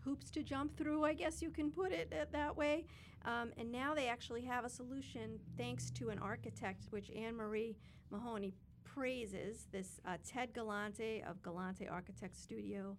hoops 0.04 0.30
to 0.32 0.42
jump 0.42 0.76
through, 0.76 1.04
I 1.04 1.14
guess 1.14 1.40
you 1.42 1.50
can 1.50 1.70
put 1.70 1.90
it 1.92 2.10
that- 2.10 2.32
that 2.32 2.56
way. 2.56 2.84
Um, 3.24 3.52
and 3.58 3.70
now 3.70 3.94
they 3.94 4.08
actually 4.08 4.42
have 4.42 4.64
a 4.64 4.70
solution 4.70 5.38
thanks 5.56 5.90
to 5.90 6.08
an 6.08 6.18
architect, 6.18 6.86
which 6.90 7.10
Anne 7.10 7.36
Marie 7.36 7.76
Mahoney 8.10 8.54
praises, 8.84 9.66
this 9.72 10.00
uh, 10.06 10.16
Ted 10.26 10.52
Galante 10.54 11.22
of 11.28 11.42
Galante 11.42 11.86
Architect 11.86 12.36
Studio 12.36 12.96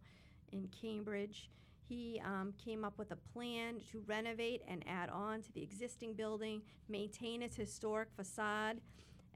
in 0.51 0.69
Cambridge. 0.69 1.49
He 1.87 2.21
um, 2.23 2.53
came 2.63 2.85
up 2.85 2.97
with 2.97 3.11
a 3.11 3.17
plan 3.33 3.81
to 3.91 4.03
renovate 4.07 4.61
and 4.67 4.83
add 4.87 5.09
on 5.09 5.41
to 5.41 5.51
the 5.53 5.63
existing 5.63 6.13
building, 6.13 6.61
maintain 6.87 7.41
its 7.41 7.55
historic 7.55 8.09
facade, 8.15 8.79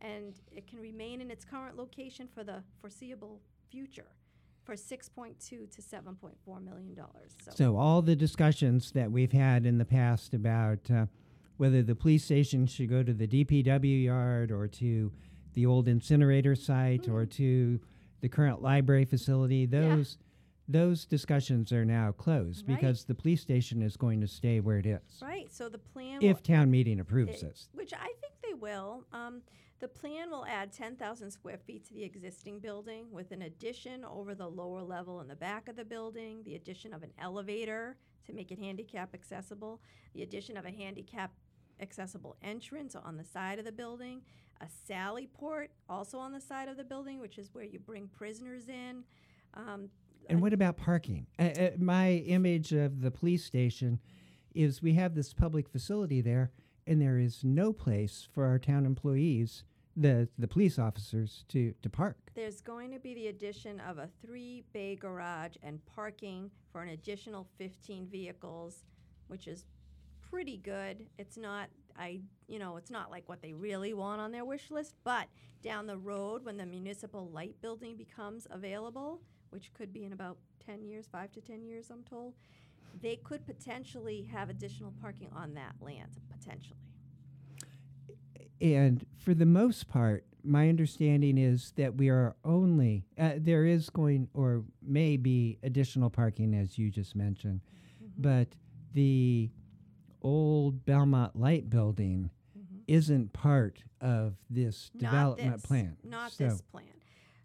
and 0.02 0.36
it 0.56 0.67
can 0.67 0.80
remain 0.80 1.19
in 1.19 1.32
its 1.32 1.43
current 1.43 1.76
location 1.76 2.28
for 2.34 2.43
the 2.43 2.63
foreseeable 2.80 3.41
future 3.69 4.08
for 4.65 4.73
6.2 4.75 5.38
to 5.47 5.82
7.4 5.82 6.63
million 6.63 6.93
dollars. 6.95 7.36
So, 7.43 7.51
So 7.56 7.78
all 7.78 8.01
the 8.01 8.15
discussions 8.15 8.91
that 8.93 9.12
we've 9.12 9.32
had 9.32 9.65
in 9.65 9.78
the 9.78 9.86
past 9.86 10.34
about 10.34 10.80
uh, 10.91 11.06
whether 11.58 11.84
the 11.84 11.95
police 11.95 12.25
station 12.25 12.65
should 12.65 12.89
go 12.89 13.04
to 13.04 13.13
the 13.13 13.28
DPW 13.28 14.04
yard 14.04 14.51
or 14.51 14.67
to 14.67 15.12
the 15.54 15.65
old 15.65 15.88
incinerator 15.88 16.56
site 16.56 17.08
or 17.08 17.25
to 17.25 17.80
the 18.21 18.28
current 18.28 18.62
library 18.62 19.06
facility, 19.06 19.67
Mm-hmm. 19.67 19.84
Yeah. 19.89 19.95
those 19.95 20.17
those 20.67 21.06
discussions 21.06 21.71
are 21.71 21.86
now 21.86 22.12
closed 22.12 22.67
Right. 22.67 22.75
because 22.75 23.04
the 23.04 23.13
police 23.13 23.39
station 23.39 23.84
is 23.84 23.95
going 23.95 24.19
to 24.21 24.28
stay 24.28 24.60
where 24.62 24.80
it 24.80 24.88
is 24.88 25.21
right. 25.21 25.51
So 25.54 25.69
the 25.69 25.78
plan 25.78 26.23
if 26.23 26.38
will, 26.38 26.41
town 26.41 26.71
meeting 26.71 26.99
approves 26.99 27.43
it- 27.43 27.49
this. 27.49 27.69
which 27.75 27.93
I 27.93 28.08
think 28.19 28.34
they 28.43 28.56
will. 28.56 29.06
Um, 29.13 29.43
the 29.79 29.88
plan 29.88 30.29
will 30.31 30.45
add 30.45 30.71
10,000 30.71 31.31
square 31.31 31.57
feet 31.57 31.85
to 31.88 31.93
the 31.93 32.03
existing 32.03 32.59
building 32.59 33.07
with 33.11 33.31
an 33.31 33.43
addition 33.43 34.05
over 34.05 34.33
the 34.33 34.47
lower 34.47 34.81
level 34.81 35.19
in 35.21 35.27
the 35.27 35.35
back 35.35 35.67
of 35.67 35.75
the 35.75 35.83
building, 35.83 36.41
the 36.45 36.55
addition 36.55 36.93
of 36.93 37.03
an 37.03 37.11
elevator 37.19 37.97
to 38.25 38.33
make 38.33 38.51
it 38.51 38.59
handicap 38.59 39.13
accessible, 39.13 39.81
the 40.13 40.23
addition 40.23 40.55
of 40.57 40.65
a 40.65 40.71
handicap 40.71 41.31
accessible 41.81 42.38
entrance 42.41 42.95
on 42.95 43.17
the 43.17 43.23
side 43.23 43.59
of 43.59 43.65
the 43.65 43.71
building, 43.71 44.21
a 44.61 44.67
sally 44.88 45.27
port 45.27 45.71
also 45.89 46.17
on 46.17 46.31
the 46.31 46.39
side 46.39 46.69
of 46.69 46.77
the 46.77 46.83
building, 46.83 47.19
which 47.19 47.38
is 47.38 47.49
where 47.53 47.65
you 47.65 47.79
bring 47.79 48.07
prisoners 48.07 48.69
in. 48.69 49.03
Um, 49.53 49.89
And 50.29 50.41
what 50.41 50.53
about 50.53 50.77
parking? 50.77 51.27
Uh, 51.38 51.43
uh, 51.43 51.69
my 51.77 52.13
image 52.25 52.71
of 52.71 53.01
the 53.01 53.11
police 53.11 53.43
station 53.43 53.99
is 54.53 54.81
we 54.81 54.93
have 54.93 55.13
this 55.15 55.33
public 55.33 55.67
facility 55.67 56.21
there, 56.21 56.51
and 56.88 57.02
there 57.02 57.17
is 57.17 57.43
no 57.43 57.74
place 57.74 58.28
for 58.34 58.45
our 58.45 58.60
town 58.60 58.86
employees, 58.86 59.63
the 59.95 60.28
the 60.38 60.48
police 60.48 60.78
officers, 60.78 61.45
to 61.50 61.74
to 61.82 61.89
park. 61.89 62.17
There's 62.36 62.62
going 62.62 62.91
to 62.91 63.00
be 63.00 63.13
the 63.13 63.28
addition 63.28 63.80
of 63.80 63.98
a 63.98 64.10
three 64.26 64.63
bay 64.74 64.95
garage 64.95 65.56
and 65.63 65.80
parking 65.86 66.52
for 66.71 66.82
an 66.82 66.89
additional 66.89 67.48
15 67.58 68.08
vehicles, 68.08 68.84
which 69.28 69.48
is 69.48 69.65
pretty 70.30 70.58
good. 70.58 71.06
It's 71.17 71.38
not, 71.38 71.69
I, 71.98 72.19
you 72.48 72.60
know, 72.60 72.78
it's 72.78 72.91
not 72.91 73.10
like 73.12 73.28
what 73.30 73.41
they 73.41 73.54
really 73.54 73.93
want 73.93 74.19
on 74.19 74.32
their 74.32 74.43
wish 74.43 74.69
list, 74.71 74.95
but 75.04 75.28
down 75.62 75.88
the 75.88 75.98
road, 75.98 76.43
when 76.43 76.58
the 76.58 76.65
municipal 76.65 77.30
light 77.30 77.56
building 77.62 77.95
becomes 77.95 78.48
available, 78.52 79.21
which 79.50 79.74
could 79.74 79.93
be 79.93 80.04
in 80.04 80.13
about 80.13 80.38
10 80.65 80.84
years, 80.84 81.08
five 81.12 81.32
to 81.32 81.41
10 81.41 81.63
years, 81.63 81.89
I'm 81.89 82.04
told, 82.04 82.34
they 83.01 83.17
could 83.17 83.45
potentially 83.45 84.27
have 84.31 84.49
additional 84.49 84.93
parking 85.01 85.29
on 85.36 85.53
that 85.55 85.75
land, 85.81 86.19
potentially. 86.29 86.79
And 88.62 89.05
for 89.17 89.34
the 89.34 89.45
most 89.45 89.88
part, 89.88 90.25
my 90.43 90.69
understanding 90.69 91.38
is 91.38 91.73
that 91.75 91.95
we 91.95 92.10
are 92.10 92.36
only 92.45 93.05
uh, 93.17 93.34
there 93.38 93.65
is 93.65 93.89
going 93.89 94.29
or 94.34 94.63
may 94.81 95.17
be 95.17 95.58
additional 95.63 96.10
parking 96.10 96.53
as 96.53 96.77
you 96.77 96.89
just 96.89 97.15
mentioned, 97.15 97.62
but 98.17 98.49
the 98.93 99.49
old 100.21 100.86
Belmont 100.86 101.36
Light 101.36 101.69
building 101.69 102.29
isn't 102.88 103.34
part 103.34 103.84
of 103.99 104.36
this 104.49 104.91
Not 104.93 105.12
development 105.12 105.53
this, 105.55 105.65
plan. 105.65 105.97
Not 106.03 106.31
So- 106.31 106.43
this 106.45 106.62
plan. 106.62 106.84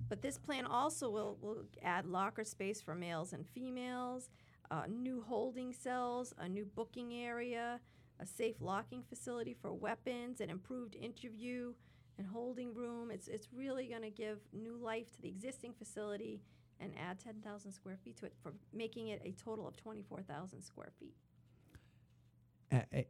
But 0.08 0.22
this 0.22 0.38
plan 0.38 0.66
also 0.66 1.08
will, 1.08 1.38
will 1.40 1.64
add 1.82 2.04
locker 2.04 2.42
space 2.42 2.80
for 2.82 2.96
males 2.96 3.32
and 3.32 3.46
females, 3.46 4.28
uh, 4.70 4.82
new 4.88 5.20
holding 5.26 5.72
cells, 5.72 6.32
a 6.38 6.48
new 6.48 6.64
booking 6.64 7.14
area, 7.14 7.80
a 8.20 8.26
safe 8.26 8.56
locking 8.60 9.02
facility 9.02 9.54
for 9.60 9.72
weapons, 9.72 10.40
an 10.40 10.50
improved 10.50 10.94
interview 10.94 11.72
and 12.18 12.26
holding 12.26 12.74
room. 12.74 13.10
It's, 13.10 13.28
it's 13.28 13.48
really 13.52 13.86
going 13.86 14.02
to 14.02 14.10
give 14.10 14.38
new 14.52 14.76
life 14.76 15.10
to 15.12 15.22
the 15.22 15.28
existing 15.28 15.72
facility 15.78 16.42
and 16.80 16.92
add 16.98 17.18
10,000 17.18 17.72
square 17.72 17.96
feet 18.02 18.16
to 18.18 18.26
it 18.26 18.34
for 18.42 18.54
making 18.72 19.08
it 19.08 19.20
a 19.24 19.32
total 19.32 19.66
of 19.66 19.76
24,000 19.76 20.62
square 20.62 20.92
feet. 20.98 21.14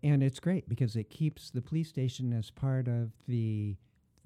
And 0.02 0.22
it's 0.22 0.40
great 0.40 0.68
because 0.68 0.96
it 0.96 1.10
keeps 1.10 1.50
the 1.50 1.60
police 1.60 1.88
station 1.88 2.32
as 2.32 2.50
part 2.50 2.88
of 2.88 3.10
the 3.28 3.76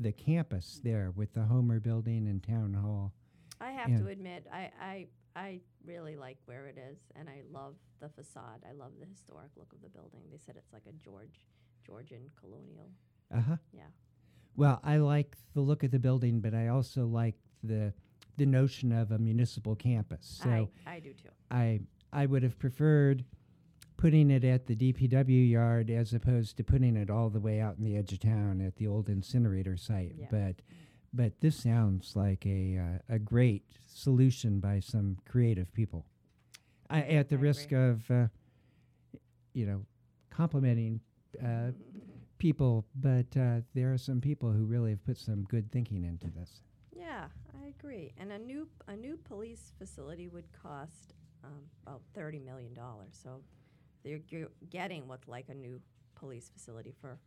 the 0.00 0.12
campus 0.12 0.80
there 0.82 1.12
with 1.14 1.32
the 1.34 1.42
Homer 1.42 1.78
building 1.78 2.26
and 2.26 2.42
town 2.42 2.74
hall. 2.74 3.12
I 3.60 3.70
have 3.70 3.90
Yeah. 3.90 3.98
to 3.98 4.06
admit, 4.08 4.46
I, 4.52 5.06
I 5.36 5.60
really 5.84 6.16
like 6.16 6.38
where 6.46 6.66
it 6.66 6.76
is, 6.78 6.98
and 7.16 7.28
I 7.28 7.42
love 7.52 7.74
the 8.00 8.08
facade. 8.08 8.62
I 8.68 8.72
love 8.72 8.92
the 9.00 9.06
historic 9.06 9.50
look 9.56 9.72
of 9.72 9.82
the 9.82 9.88
building. 9.88 10.20
They 10.30 10.38
said 10.38 10.56
it's 10.56 10.72
like 10.72 10.84
a 10.88 10.92
George 11.04 11.40
Georgian 11.84 12.30
colonial. 12.40 12.90
Uh 13.34 13.40
huh. 13.40 13.56
Yeah. 13.72 13.82
Well, 14.56 14.80
I 14.84 14.98
like 14.98 15.36
the 15.54 15.60
look 15.60 15.82
of 15.82 15.90
the 15.90 15.98
building, 15.98 16.40
but 16.40 16.54
I 16.54 16.68
also 16.68 17.06
like 17.06 17.34
the 17.62 17.92
the 18.36 18.46
notion 18.46 18.92
of 18.92 19.10
a 19.10 19.18
municipal 19.18 19.74
campus. 19.74 20.40
So 20.42 20.68
I, 20.86 20.94
I 20.94 21.00
do 21.00 21.12
too. 21.12 21.30
I 21.50 21.80
I 22.12 22.26
would 22.26 22.42
have 22.42 22.58
preferred 22.58 23.24
putting 23.96 24.30
it 24.30 24.44
at 24.44 24.66
the 24.66 24.74
DPW 24.76 25.50
yard 25.50 25.90
as 25.90 26.12
opposed 26.14 26.56
to 26.56 26.64
putting 26.64 26.96
it 26.96 27.10
all 27.10 27.30
the 27.30 27.40
way 27.40 27.60
out 27.60 27.76
in 27.78 27.84
the 27.84 27.96
edge 27.96 28.12
of 28.12 28.20
town 28.20 28.60
at 28.60 28.76
the 28.76 28.86
old 28.86 29.08
incinerator 29.08 29.76
site. 29.76 30.14
Yeah. 30.18 30.26
But 30.30 30.56
but 31.14 31.40
this 31.40 31.56
sounds 31.56 32.16
like 32.16 32.44
a 32.46 32.78
uh, 32.78 33.14
a 33.14 33.18
great 33.18 33.62
solution 33.86 34.60
by 34.60 34.80
some 34.80 35.16
creative 35.28 35.72
people. 35.72 36.04
I, 36.90 37.02
at 37.02 37.28
the 37.28 37.36
I 37.36 37.40
risk 37.40 37.72
agree. 37.72 37.88
of 37.90 38.10
uh, 38.10 38.26
you 39.52 39.66
know 39.66 39.84
complimenting 40.30 41.00
uh, 41.42 41.70
people, 42.38 42.84
but 42.94 43.26
uh, 43.36 43.60
there 43.74 43.92
are 43.92 43.98
some 43.98 44.20
people 44.20 44.50
who 44.52 44.64
really 44.64 44.90
have 44.90 45.04
put 45.04 45.16
some 45.18 45.44
good 45.44 45.70
thinking 45.70 46.04
into 46.04 46.26
this. 46.28 46.62
Yeah, 46.96 47.26
I 47.62 47.68
agree. 47.78 48.12
And 48.18 48.32
a 48.32 48.38
new 48.38 48.68
a 48.88 48.96
new 48.96 49.16
police 49.16 49.72
facility 49.78 50.28
would 50.28 50.46
cost 50.52 51.14
um, 51.44 51.62
about 51.86 52.02
thirty 52.14 52.38
million 52.38 52.74
dollars. 52.74 53.18
So 53.22 53.40
they're 54.02 54.20
you're 54.28 54.48
getting 54.70 55.08
what's 55.08 55.28
like 55.28 55.48
a 55.48 55.54
new 55.54 55.80
police 56.14 56.50
facility 56.52 56.92
for 57.00 57.18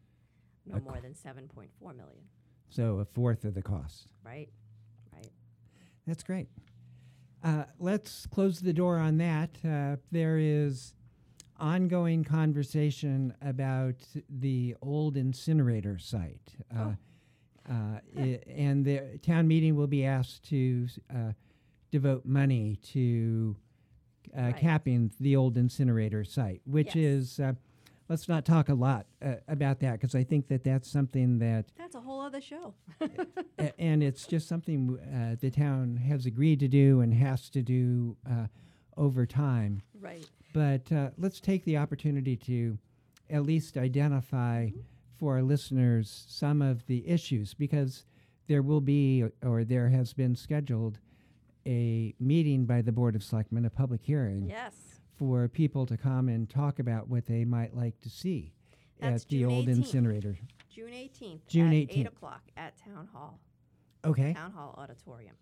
no 0.66 0.78
A 0.78 0.80
more 0.82 1.00
than 1.02 1.16
seven 1.16 1.48
point 1.48 1.72
four 1.80 1.94
million. 1.94 2.24
So 2.70 3.00
a 3.00 3.06
fourth 3.06 3.46
of 3.46 3.54
the 3.54 3.62
cost. 3.62 4.08
Right. 4.24 4.50
Right. 5.14 5.32
That's 6.06 6.24
great. 6.24 6.48
Uh, 7.44 7.64
let's 7.80 8.26
close 8.26 8.60
the 8.60 8.74
door 8.74 8.98
on 8.98 9.18
that. 9.18 9.52
Uh, 9.68 9.98
there 10.12 10.38
is 10.38 10.94
ongoing 11.60 12.24
conversation 12.24 13.34
about 13.42 13.96
the 14.30 14.76
old 14.82 15.18
incinerator 15.18 15.98
site. 15.98 16.56
Uh, 16.76 16.94
Oh. 17.70 17.74
uh, 17.74 18.00
and 18.48 18.86
the 18.86 19.20
town 19.22 19.48
meeting 19.48 19.76
will 19.76 19.88
be 19.88 20.06
asked 20.06 20.44
to 20.50 20.88
uh, 21.14 21.32
devote 21.92 22.26
money 22.26 22.78
to 22.82 23.56
uh, 24.38 24.42
Right. 24.42 24.58
capping 24.58 25.12
the 25.20 25.36
old 25.36 25.58
incinerator 25.58 26.24
site, 26.24 26.62
which 26.66 26.96
Yes. 26.96 26.96
is, 26.96 27.40
uh, 27.40 27.54
let's 28.10 28.28
not 28.30 28.46
talk 28.46 28.70
a 28.70 28.74
lot 28.74 29.06
uh, 29.24 29.36
about 29.48 29.80
that 29.82 29.94
because 29.94 30.16
I 30.16 30.24
think 30.24 30.48
that 30.48 30.64
that's 30.64 30.90
something 30.90 31.40
that 31.40 31.66
That's 31.78 31.96
a 31.96 32.02
whole 32.02 32.22
other 32.22 32.42
show. 32.42 32.74
a- 33.60 33.80
and 33.82 34.02
it's 34.04 34.26
just 34.26 34.48
something 34.48 34.98
uh, 35.14 35.36
the 35.40 35.50
town 35.52 35.98
has 35.98 36.26
agreed 36.26 36.60
to 36.62 36.68
do 36.68 37.02
and 37.02 37.14
has 37.14 37.50
to 37.52 37.62
do 37.62 38.16
uh, 38.30 38.48
over 38.96 39.26
time. 39.26 39.82
right. 40.00 40.28
But 40.54 40.92
uh, 40.92 41.10
let's 41.18 41.40
take 41.40 41.66
the 41.66 41.78
opportunity 41.78 42.36
to 42.38 42.78
at 43.30 43.44
least 43.44 43.78
identify 43.78 44.70
for 45.20 45.36
our 45.36 45.44
listeners 45.44 46.26
some 46.30 46.62
of 46.62 46.86
the 46.88 47.08
issues 47.08 47.54
because 47.54 48.06
there 48.48 48.62
will 48.62 48.82
be 48.82 49.26
or 49.44 49.64
there 49.64 49.90
has 49.90 50.14
been 50.14 50.36
scheduled 50.36 51.00
a 51.66 52.16
meeting 52.20 52.66
by 52.66 52.82
the 52.82 52.92
Board 52.94 53.16
of 53.16 53.24
Selectmen, 53.24 53.66
a 53.66 53.70
public 53.70 54.02
hearing 54.04 54.48
Yes. 54.50 54.74
For 55.18 55.48
people 55.48 55.86
to 55.88 55.98
come 55.98 56.30
and 56.30 56.50
talk 56.50 56.80
about 56.80 57.08
what 57.10 57.26
they 57.26 57.44
might 57.46 57.76
like 57.76 58.00
to 58.02 58.10
see 58.10 58.54
That's 59.00 59.24
at 59.24 59.30
the 59.30 59.40
June 59.40 59.52
old 59.52 59.66
18th. 59.68 59.76
incinerator. 59.78 60.38
June 60.70 60.92
18th 60.92 61.48
June 61.48 61.68
at 61.68 61.74
18th. 61.90 62.00
8 62.00 62.08
o'clock 62.08 62.42
at 62.56 62.78
Town 62.78 63.08
Hall, 63.12 63.40
Okay. 64.06 64.34
Town 64.34 64.52
Hall 64.52 64.76
Auditorium. 64.78 65.36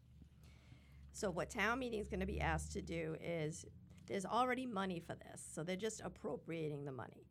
So 1.11 1.29
what 1.29 1.49
town 1.49 1.79
meeting 1.79 1.99
is 1.99 2.07
going 2.09 2.19
to 2.21 2.25
be 2.25 2.39
asked 2.41 2.71
to 2.73 2.81
do 2.81 3.15
is, 3.23 3.65
there's 4.07 4.25
already 4.25 4.65
money 4.65 4.99
for 4.99 5.15
this, 5.15 5.41
so 5.53 5.63
they're 5.63 5.75
just 5.75 6.01
appropriating 6.03 6.85
the 6.85 6.91
money. 6.91 7.25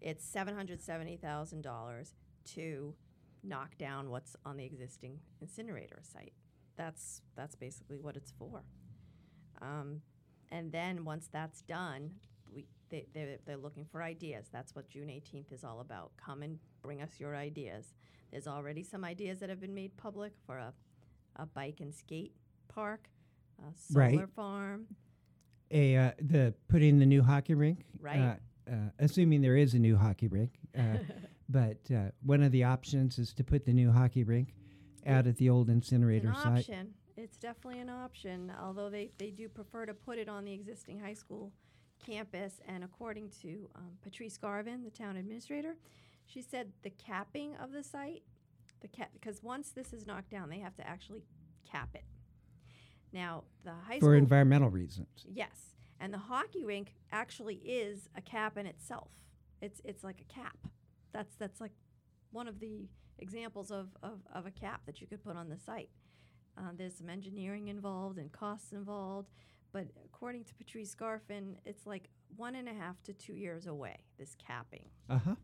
It's 0.00 0.24
$770,000 0.32 2.12
to 2.54 2.94
knock 3.42 3.76
down 3.78 4.10
what's 4.10 4.36
on 4.44 4.56
the 4.56 4.64
existing 4.64 5.18
incinerator 5.40 6.00
site. 6.02 6.32
That's, 6.76 7.22
that's 7.36 7.54
basically 7.54 7.98
what 7.98 8.16
it's 8.16 8.32
for. 8.38 8.62
Um, 9.60 10.00
and 10.54 10.70
then 10.72 11.04
once 11.04 11.28
that's 11.32 11.62
done, 11.62 12.12
we, 12.54 12.64
they, 12.90 13.06
they're, 13.12 13.38
they're 13.44 13.56
looking 13.56 13.84
for 13.90 14.02
ideas. 14.02 14.46
That's 14.52 14.74
what 14.76 14.88
June 14.88 15.08
18th 15.08 15.52
is 15.52 15.64
all 15.64 15.80
about. 15.80 16.12
Come 16.16 16.42
and 16.42 16.58
bring 16.82 17.02
us 17.02 17.10
your 17.18 17.34
ideas. 17.34 17.94
There's 18.30 18.46
already 18.46 18.82
some 18.84 19.04
ideas 19.04 19.40
that 19.40 19.48
have 19.48 19.60
been 19.60 19.74
made 19.74 19.96
public 19.96 20.32
for 20.46 20.58
a, 20.58 20.72
a 21.36 21.46
bike 21.46 21.80
and 21.80 21.92
skate 21.94 22.32
park, 22.68 23.08
a 23.58 23.74
solar 23.92 24.00
Right. 24.18 24.28
farm. 24.34 24.86
A 25.70 25.96
uh, 25.96 26.10
the 26.20 26.54
putting 26.68 26.98
the 27.00 27.06
new 27.06 27.22
hockey 27.22 27.54
rink. 27.54 27.84
Right. 28.00 28.20
Uh, 28.20 28.70
uh, 28.70 28.74
assuming 28.98 29.40
there 29.42 29.56
is 29.56 29.74
a 29.74 29.78
new 29.78 29.96
hockey 29.96 30.28
rink, 30.28 30.52
uh, 30.78 30.98
but 31.48 31.78
uh, 31.94 32.10
one 32.22 32.42
of 32.42 32.52
the 32.52 32.64
options 32.64 33.18
is 33.18 33.32
to 33.34 33.44
put 33.44 33.64
the 33.64 33.72
new 33.72 33.90
hockey 33.90 34.24
rink 34.24 34.54
out 35.06 35.26
at 35.26 35.36
the 35.36 35.50
old 35.50 35.68
It's 35.68 35.74
incinerator 35.90 36.28
an 36.28 36.34
site. 36.36 36.58
option. 36.60 36.94
It's 37.24 37.38
definitely 37.38 37.80
an 37.80 37.88
option, 37.88 38.52
although 38.62 38.90
they, 38.90 39.10
they 39.16 39.30
do 39.30 39.48
prefer 39.48 39.86
to 39.86 39.94
put 39.94 40.18
it 40.18 40.28
on 40.28 40.44
the 40.44 40.52
existing 40.52 41.00
high 41.00 41.14
school 41.14 41.52
campus. 42.04 42.60
And 42.68 42.84
according 42.84 43.30
to 43.40 43.70
um, 43.76 43.92
Patrice 44.02 44.36
Garvin, 44.36 44.84
the 44.84 44.90
town 44.90 45.16
administrator, 45.16 45.76
she 46.26 46.42
said 46.42 46.70
the 46.82 46.90
capping 46.90 47.56
of 47.56 47.72
the 47.72 47.82
site, 47.82 48.24
the 48.82 48.88
cap, 48.88 49.08
because 49.14 49.42
once 49.42 49.70
this 49.70 49.94
is 49.94 50.06
knocked 50.06 50.28
down, 50.28 50.50
they 50.50 50.58
have 50.58 50.76
to 50.76 50.86
actually 50.86 51.22
cap 51.66 51.88
it. 51.94 52.04
Now, 53.10 53.44
the 53.64 53.70
high 53.70 53.96
school 53.96 54.00
for 54.00 54.12
school. 54.12 54.12
environmental 54.12 54.68
reasons. 54.68 55.24
Yes, 55.26 55.76
and 56.00 56.12
the 56.12 56.18
hockey 56.18 56.62
rink 56.62 56.94
actually 57.10 57.54
is 57.54 58.10
a 58.14 58.20
cap 58.20 58.58
in 58.58 58.66
itself. 58.66 59.08
It's 59.62 59.80
it's 59.82 60.04
like 60.04 60.20
a 60.20 60.30
cap. 60.30 60.58
That's 61.12 61.34
that's 61.36 61.58
like 61.58 61.72
one 62.32 62.48
of 62.48 62.60
the 62.60 62.86
examples 63.18 63.70
of, 63.70 63.88
of, 64.02 64.18
of 64.34 64.44
a 64.44 64.50
cap 64.50 64.82
that 64.84 65.00
you 65.00 65.06
could 65.06 65.24
put 65.24 65.36
on 65.36 65.48
the 65.48 65.56
site. 65.56 65.88
Uh, 66.56 66.70
there's 66.76 66.94
some 66.94 67.10
engineering 67.10 67.68
involved 67.68 68.18
and 68.18 68.30
costs 68.32 68.72
involved, 68.72 69.30
but 69.72 69.86
according 70.04 70.44
to 70.44 70.54
Patrice 70.54 70.94
Garvin, 70.94 71.56
it's 71.64 71.86
like 71.86 72.08
one 72.36 72.54
and 72.54 72.68
a 72.68 72.72
half 72.72 73.02
to 73.04 73.12
two 73.12 73.34
years 73.34 73.66
away. 73.66 73.96
This 74.18 74.36
capping. 74.38 74.86
Uh 75.10 75.18
huh. 75.18 75.34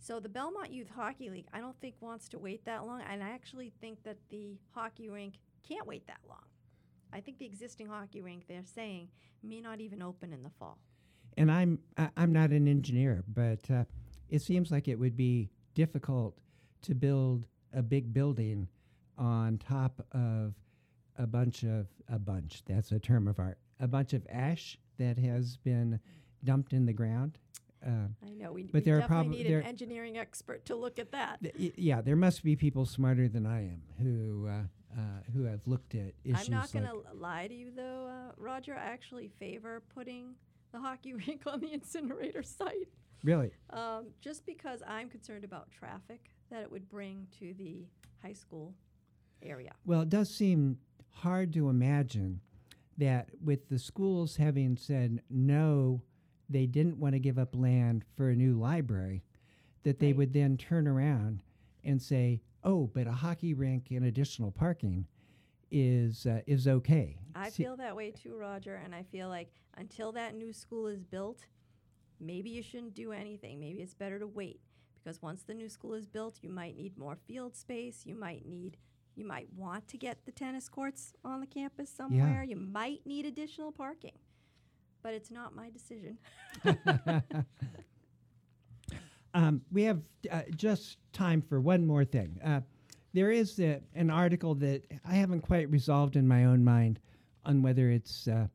So 0.00 0.20
the 0.20 0.28
Belmont 0.28 0.70
Youth 0.70 0.90
Hockey 0.94 1.30
League, 1.30 1.46
I 1.52 1.60
don't 1.60 1.80
think 1.80 1.94
wants 2.00 2.28
to 2.30 2.38
wait 2.38 2.64
that 2.66 2.84
long, 2.86 3.00
and 3.10 3.22
I 3.22 3.30
actually 3.30 3.72
think 3.80 4.02
that 4.02 4.18
the 4.28 4.58
hockey 4.72 5.08
rink 5.08 5.34
can't 5.66 5.86
wait 5.86 6.06
that 6.08 6.20
long. 6.28 6.44
I 7.12 7.20
think 7.20 7.38
the 7.38 7.46
existing 7.46 7.86
hockey 7.86 8.20
rink, 8.20 8.44
they're 8.48 8.62
saying, 8.64 9.08
may 9.42 9.60
not 9.60 9.80
even 9.80 10.02
open 10.02 10.32
in 10.32 10.42
the 10.42 10.50
fall. 10.58 10.78
And 11.36 11.50
I'm 11.50 11.78
I'm 12.16 12.32
not 12.32 12.50
an 12.50 12.68
engineer, 12.68 13.24
but 13.28 13.60
uh, 13.70 13.84
it 14.28 14.42
seems 14.42 14.70
like 14.70 14.88
it 14.88 14.98
would 14.98 15.16
be 15.16 15.50
difficult 15.74 16.38
to 16.82 16.94
build 16.94 17.46
a 17.72 17.82
big 17.82 18.12
building 18.12 18.68
on 19.18 19.58
top 19.58 20.04
of 20.12 20.54
a 21.16 21.26
bunch 21.26 21.62
of 21.64 21.86
a 22.08 22.18
bunch. 22.18 22.62
That's 22.66 22.92
a 22.92 22.98
term 22.98 23.28
of 23.28 23.38
art. 23.38 23.58
A 23.80 23.88
bunch 23.88 24.12
of 24.12 24.26
ash 24.30 24.78
that 24.98 25.18
has 25.18 25.56
been 25.56 26.00
dumped 26.44 26.72
in 26.72 26.86
the 26.86 26.92
ground. 26.92 27.38
Uh, 27.84 28.08
I 28.26 28.30
know 28.34 28.52
we, 28.52 28.62
But 28.64 28.74
we 28.74 28.80
there 28.80 28.96
are 28.96 29.00
definitely 29.00 29.24
prob- 29.28 29.36
need 29.36 29.46
there- 29.46 29.60
an 29.60 29.66
engineering 29.66 30.16
expert 30.18 30.64
to 30.66 30.74
look 30.74 30.98
at 30.98 31.12
that. 31.12 31.42
th- 31.42 31.74
yeah, 31.76 32.00
there 32.00 32.16
must 32.16 32.42
be 32.42 32.56
people 32.56 32.86
smarter 32.86 33.28
than 33.28 33.44
I 33.46 33.60
am 33.66 33.82
who 34.02 34.46
uh, 34.48 34.62
uh, 34.98 35.00
who 35.34 35.44
have 35.44 35.66
looked 35.66 35.94
at 35.94 36.14
issues. 36.24 36.46
I'm 36.48 36.52
not 36.54 36.72
going 36.72 36.84
like- 36.86 37.10
to 37.10 37.16
lie 37.16 37.46
to 37.48 37.54
you, 37.54 37.70
though, 37.74 38.06
uh, 38.06 38.32
Roger. 38.38 38.74
I 38.74 38.84
actually 38.86 39.28
favor 39.28 39.82
putting 39.94 40.34
the 40.72 40.78
hockey 40.80 41.12
rink 41.26 41.42
on 41.46 41.60
the 41.60 41.72
incinerator 41.74 42.42
site, 42.42 42.88
really. 43.22 43.52
um, 43.70 44.06
just 44.20 44.46
because 44.46 44.82
I'm 44.86 45.08
concerned 45.10 45.44
about 45.44 45.70
traffic 45.70 46.30
that 46.50 46.62
it 46.62 46.70
would 46.70 46.88
bring 46.88 47.26
to 47.40 47.52
the 47.54 47.86
high 48.22 48.32
school 48.32 48.72
area. 49.44 49.72
Well, 49.84 50.02
it 50.02 50.08
does 50.08 50.30
seem 50.30 50.78
hard 51.10 51.52
to 51.54 51.68
imagine 51.68 52.40
that 52.98 53.28
with 53.42 53.68
the 53.68 53.78
schools 53.78 54.36
having 54.36 54.76
said 54.76 55.22
no, 55.30 56.02
they 56.48 56.66
didn't 56.66 56.98
want 56.98 57.14
to 57.14 57.18
give 57.18 57.38
up 57.38 57.54
land 57.54 58.04
for 58.16 58.30
a 58.30 58.36
new 58.36 58.58
library, 58.58 59.22
that 59.82 59.98
they 59.98 60.08
Right. 60.08 60.16
would 60.16 60.32
then 60.32 60.56
turn 60.56 60.86
around 60.86 61.42
and 61.82 62.00
say, 62.00 62.40
"Oh, 62.62 62.86
but 62.86 63.06
a 63.06 63.12
hockey 63.12 63.52
rink 63.54 63.90
and 63.90 64.04
additional 64.04 64.50
parking 64.50 65.06
is 65.70 66.26
uh, 66.26 66.42
is 66.46 66.66
okay." 66.68 67.18
I 67.34 67.50
See- 67.50 67.64
feel 67.64 67.76
that 67.76 67.96
way 67.96 68.10
too, 68.10 68.36
Roger, 68.36 68.76
and 68.76 68.94
I 68.94 69.02
feel 69.02 69.28
like 69.28 69.50
until 69.76 70.12
that 70.12 70.34
new 70.36 70.52
school 70.52 70.86
is 70.86 71.02
built, 71.02 71.46
maybe 72.20 72.50
you 72.50 72.62
shouldn't 72.62 72.94
do 72.94 73.12
anything. 73.12 73.58
Maybe 73.60 73.80
it's 73.82 73.94
better 73.94 74.18
to 74.18 74.26
wait 74.26 74.60
because 74.94 75.20
once 75.20 75.42
the 75.42 75.54
new 75.54 75.68
school 75.68 75.94
is 75.94 76.06
built, 76.06 76.38
you 76.42 76.50
might 76.50 76.76
need 76.76 76.96
more 76.96 77.16
field 77.16 77.56
space. 77.56 78.06
You 78.06 78.14
might 78.14 78.46
need 78.46 78.76
you 79.16 79.24
might 79.26 79.48
want 79.56 79.86
to 79.88 79.96
get 79.96 80.24
the 80.26 80.32
tennis 80.32 80.68
courts 80.68 81.12
on 81.24 81.40
the 81.40 81.46
campus 81.46 81.90
somewhere. 81.90 82.44
You 82.44 82.56
might 82.56 83.00
need 83.06 83.26
additional 83.26 83.72
parking. 83.72 84.18
But 85.02 85.14
it's 85.14 85.30
not 85.30 85.54
my 85.54 85.70
decision. 85.70 86.18
Um, 89.34 89.62
we 89.72 89.82
have 89.82 90.00
uh, 90.30 90.42
just 90.54 90.98
time 91.12 91.42
for 91.42 91.60
one 91.60 91.84
more 91.84 92.04
thing. 92.04 92.38
Uh, 92.44 92.60
there 93.12 93.32
is 93.32 93.58
uh, 93.58 93.80
an 93.94 94.08
article 94.08 94.54
that 94.56 94.82
I 95.04 95.14
haven't 95.14 95.40
quite 95.40 95.68
resolved 95.70 96.14
in 96.16 96.26
my 96.28 96.44
own 96.44 96.62
mind 96.62 97.00
on 97.44 97.60
whether 97.60 97.90
it's 97.90 98.28
uh, 98.28 98.46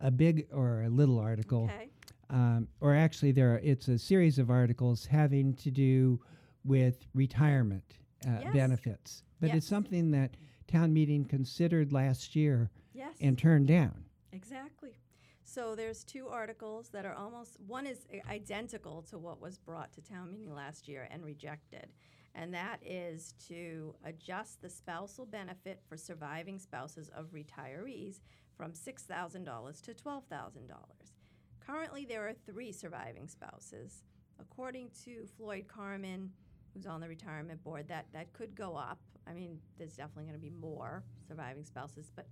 a 0.00 0.10
big 0.12 0.46
or 0.52 0.82
a 0.82 0.88
little 0.88 1.18
article. 1.18 1.64
Okay. 1.64 1.88
Um, 2.30 2.68
or 2.80 2.94
actually, 2.94 3.32
there 3.32 3.54
are, 3.54 3.60
it's 3.64 3.88
a 3.88 3.98
series 3.98 4.38
of 4.38 4.48
articles 4.48 5.04
having 5.06 5.54
to 5.54 5.70
do 5.72 6.20
with 6.64 7.06
retirement 7.14 7.94
uh, 8.26 8.38
Yes. 8.44 8.52
benefits. 8.54 9.24
But 9.40 9.48
Yes. 9.48 9.58
it's 9.58 9.66
something 9.66 10.10
that 10.12 10.36
town 10.66 10.92
meeting 10.92 11.24
considered 11.24 11.92
last 11.92 12.34
year 12.36 12.70
Yes. 12.92 13.16
and 13.20 13.38
turned 13.38 13.68
down. 13.68 14.04
Exactly. 14.32 14.98
So 15.44 15.74
there's 15.74 16.04
two 16.04 16.28
articles 16.28 16.90
that 16.90 17.06
are 17.06 17.14
almost 17.14 17.58
one 17.60 17.86
is 17.86 18.06
identical 18.28 19.02
to 19.04 19.18
what 19.18 19.40
was 19.40 19.58
brought 19.58 19.92
to 19.94 20.02
town 20.02 20.30
meeting 20.30 20.54
last 20.54 20.88
year 20.88 21.08
and 21.10 21.24
rejected. 21.24 21.92
And 22.34 22.52
that 22.52 22.80
is 22.84 23.32
to 23.48 23.94
adjust 24.04 24.60
the 24.60 24.68
spousal 24.68 25.24
benefit 25.24 25.80
for 25.88 25.96
surviving 25.96 26.58
spouses 26.58 27.08
of 27.08 27.32
retirees 27.32 28.20
from 28.56 28.72
$6,000 28.74 29.80
to 29.82 29.94
$12,000. 29.94 31.14
Currently, 31.60 32.04
there 32.04 32.28
are 32.28 32.34
three 32.34 32.70
surviving 32.72 33.26
spouses. 33.28 34.04
According 34.38 34.90
to 35.04 35.26
Floyd 35.36 35.66
Carman, 35.68 36.32
who's 36.74 36.86
on 36.86 37.00
the 37.00 37.08
retirement 37.08 37.62
board, 37.64 37.88
that, 37.88 38.06
that 38.12 38.32
could 38.32 38.54
go 38.54 38.76
up. 38.76 39.00
I 39.28 39.34
mean, 39.34 39.58
there's 39.78 39.94
definitely 39.94 40.24
going 40.24 40.34
to 40.36 40.40
be 40.40 40.50
more 40.50 41.02
surviving 41.26 41.64
spouses, 41.64 42.10
but 42.14 42.26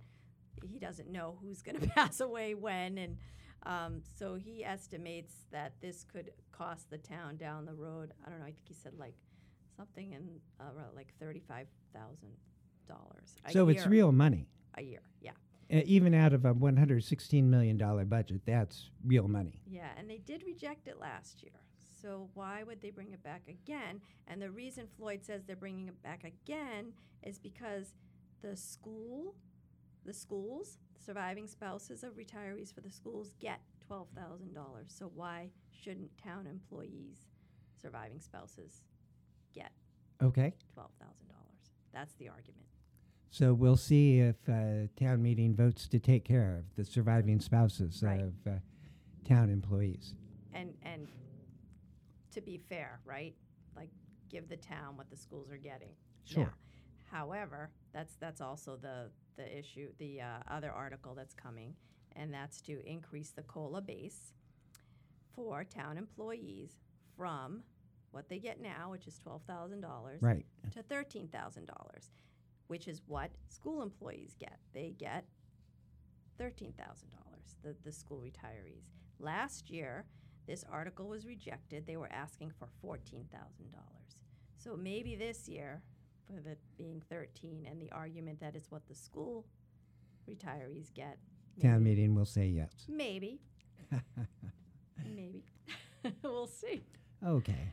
he 0.63 0.79
doesn't 0.79 1.09
know 1.11 1.37
who's 1.41 1.61
going 1.61 1.79
to 1.81 1.87
pass 1.87 2.19
away 2.19 2.55
when, 2.55 2.97
and 2.97 3.17
um, 3.63 4.01
so 4.17 4.35
he 4.35 4.63
estimates 4.63 5.33
that 5.51 5.73
this 5.81 6.03
could 6.03 6.31
cost 6.51 6.89
the 6.89 6.97
town 6.97 7.37
down 7.37 7.65
the 7.65 7.73
road. 7.73 8.13
I 8.25 8.29
don't 8.29 8.39
know. 8.39 8.45
I 8.45 8.51
think 8.51 8.67
he 8.67 8.73
said 8.73 8.93
like 8.97 9.13
something 9.75 10.13
in 10.13 10.27
uh, 10.59 10.63
around 10.75 10.95
like 10.95 11.13
thirty-five 11.19 11.67
thousand 11.93 12.29
dollars. 12.87 13.35
so 13.51 13.69
it's 13.69 13.85
real 13.85 14.11
money. 14.11 14.47
a 14.75 14.81
year. 14.81 15.01
Yeah, 15.21 15.31
Uh, 15.71 15.81
even 15.85 16.13
out 16.13 16.31
of 16.33 16.45
a 16.45 16.53
$116 16.53 17.43
million 17.43 17.77
budget, 18.07 18.41
that's 18.45 18.89
real 19.05 19.27
money. 19.27 19.59
yeah, 19.67 19.89
and 19.97 20.09
they 20.09 20.19
did 20.19 20.43
reject 20.45 20.87
it 20.87 20.97
last 20.99 21.43
year. 21.43 21.51
So 22.07 22.29
why 22.35 22.63
would 22.63 22.79
they 22.79 22.89
bring 22.89 23.11
it 23.11 23.21
back 23.21 23.41
again? 23.49 23.99
And 24.29 24.41
the 24.41 24.49
reason 24.49 24.87
Floyd 24.95 25.25
says 25.25 25.43
they're 25.45 25.57
bringing 25.57 25.89
it 25.89 26.01
back 26.03 26.23
again 26.23 26.93
is 27.21 27.37
because 27.37 27.95
the 28.41 28.55
school, 28.55 29.35
the 30.05 30.13
schools, 30.13 30.77
surviving 31.05 31.47
spouses 31.47 32.03
of 32.05 32.13
retirees 32.13 32.73
for 32.73 32.79
the 32.79 32.89
schools 32.89 33.33
get 33.41 33.59
twelve 33.85 34.07
thousand 34.15 34.53
dollars. 34.53 34.85
So 34.87 35.11
why 35.13 35.49
shouldn't 35.69 36.17
town 36.17 36.47
employees, 36.47 37.25
surviving 37.81 38.21
spouses, 38.21 38.83
get 39.53 39.71
Okay. 40.23 40.53
twelve 40.73 40.91
thousand 41.01 41.27
dollars? 41.27 41.71
That's 41.91 42.13
the 42.13 42.29
argument. 42.29 42.67
So 43.31 43.53
we'll 43.53 43.75
see 43.75 44.19
if 44.21 44.37
uh, 44.47 44.87
town 44.97 45.21
meeting 45.21 45.53
votes 45.57 45.89
to 45.89 45.99
take 45.99 46.23
care 46.23 46.55
of 46.59 46.73
the 46.77 46.85
surviving 46.85 47.41
spouses 47.41 48.01
Right. 48.01 48.21
of 48.21 48.33
uh, 48.47 48.51
town 49.27 49.49
employees. 49.49 50.13
And 50.53 50.73
and 50.83 51.09
to 52.37 52.41
be 52.41 52.57
fair, 52.69 52.99
right? 53.03 53.33
Like 53.75 53.89
give 54.29 54.47
the 54.47 54.57
town 54.57 54.95
what 54.95 55.09
the 55.09 55.17
schools 55.17 55.49
are 55.51 55.57
getting. 55.57 55.93
Sure. 56.23 56.43
Now, 56.43 56.53
however, 57.11 57.71
that's 57.93 58.15
that's 58.15 58.41
also 58.41 58.77
the 58.77 59.09
the 59.37 59.57
issue, 59.57 59.89
the 59.97 60.21
uh, 60.21 60.25
other 60.49 60.71
article 60.71 61.13
that's 61.15 61.33
coming, 61.33 61.73
and 62.15 62.33
that's 62.33 62.61
to 62.61 62.81
increase 62.87 63.31
the 63.31 63.43
COLA 63.43 63.81
base 63.81 64.33
for 65.35 65.63
town 65.63 65.97
employees 65.97 66.71
from 67.15 67.61
what 68.11 68.29
they 68.29 68.39
get 68.39 68.61
now, 68.61 68.89
which 68.91 69.07
is 69.07 69.17
twelve 69.19 69.41
thousand 69.47 69.81
dollars, 69.81 70.21
Right. 70.21 70.45
to 70.73 70.81
thirteen 70.83 71.27
thousand 71.27 71.65
dollars, 71.67 72.11
which 72.67 72.87
is 72.87 73.01
what 73.07 73.31
school 73.47 73.81
employees 73.81 74.35
get. 74.39 74.57
They 74.73 74.93
get 74.97 75.25
thirteen 76.37 76.73
thousand 76.73 77.09
dollars, 77.11 77.55
the, 77.63 77.75
the 77.83 77.91
school 77.91 78.19
retirees. 78.19 78.85
Last 79.19 79.69
year, 79.69 80.05
this 80.47 80.63
article 80.71 81.07
was 81.07 81.25
rejected. 81.25 81.85
They 81.85 81.97
were 81.97 82.11
asking 82.11 82.51
for 82.57 82.67
fourteen 82.81 83.25
thousand 83.31 83.71
dollars. 83.71 84.15
So 84.57 84.75
maybe 84.75 85.15
this 85.15 85.47
year, 85.47 85.81
with 86.29 86.47
it 86.47 86.59
being 86.77 87.01
thirteen 87.09 87.67
and 87.69 87.81
the 87.81 87.91
argument 87.91 88.39
that 88.39 88.55
it's 88.55 88.71
what 88.71 88.87
the 88.87 88.95
school 88.95 89.45
retirees 90.29 90.93
get. 90.93 91.17
Town 91.61 91.83
maybe- 91.83 91.95
meeting 91.95 92.15
will 92.15 92.25
say 92.25 92.47
yes. 92.47 92.71
Maybe. 92.87 93.39
maybe. 95.05 95.43
we'll 96.23 96.47
see. 96.47 96.83
Okay. 97.25 97.71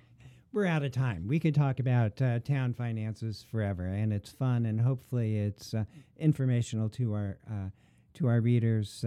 We're 0.52 0.66
out 0.66 0.84
of 0.84 0.92
time. 0.92 1.26
We 1.26 1.40
could 1.40 1.54
talk 1.54 1.80
about 1.80 2.22
uh, 2.22 2.38
town 2.38 2.74
finances 2.74 3.44
forever, 3.50 3.86
and 3.86 4.12
it's 4.12 4.30
fun, 4.30 4.66
and 4.66 4.80
hopefully 4.80 5.36
it's 5.38 5.74
uh, 5.74 5.84
informational 6.16 6.88
to 6.90 7.12
our 7.12 7.38
uh, 7.50 7.70
to 8.14 8.28
our 8.28 8.40
readers. 8.40 9.04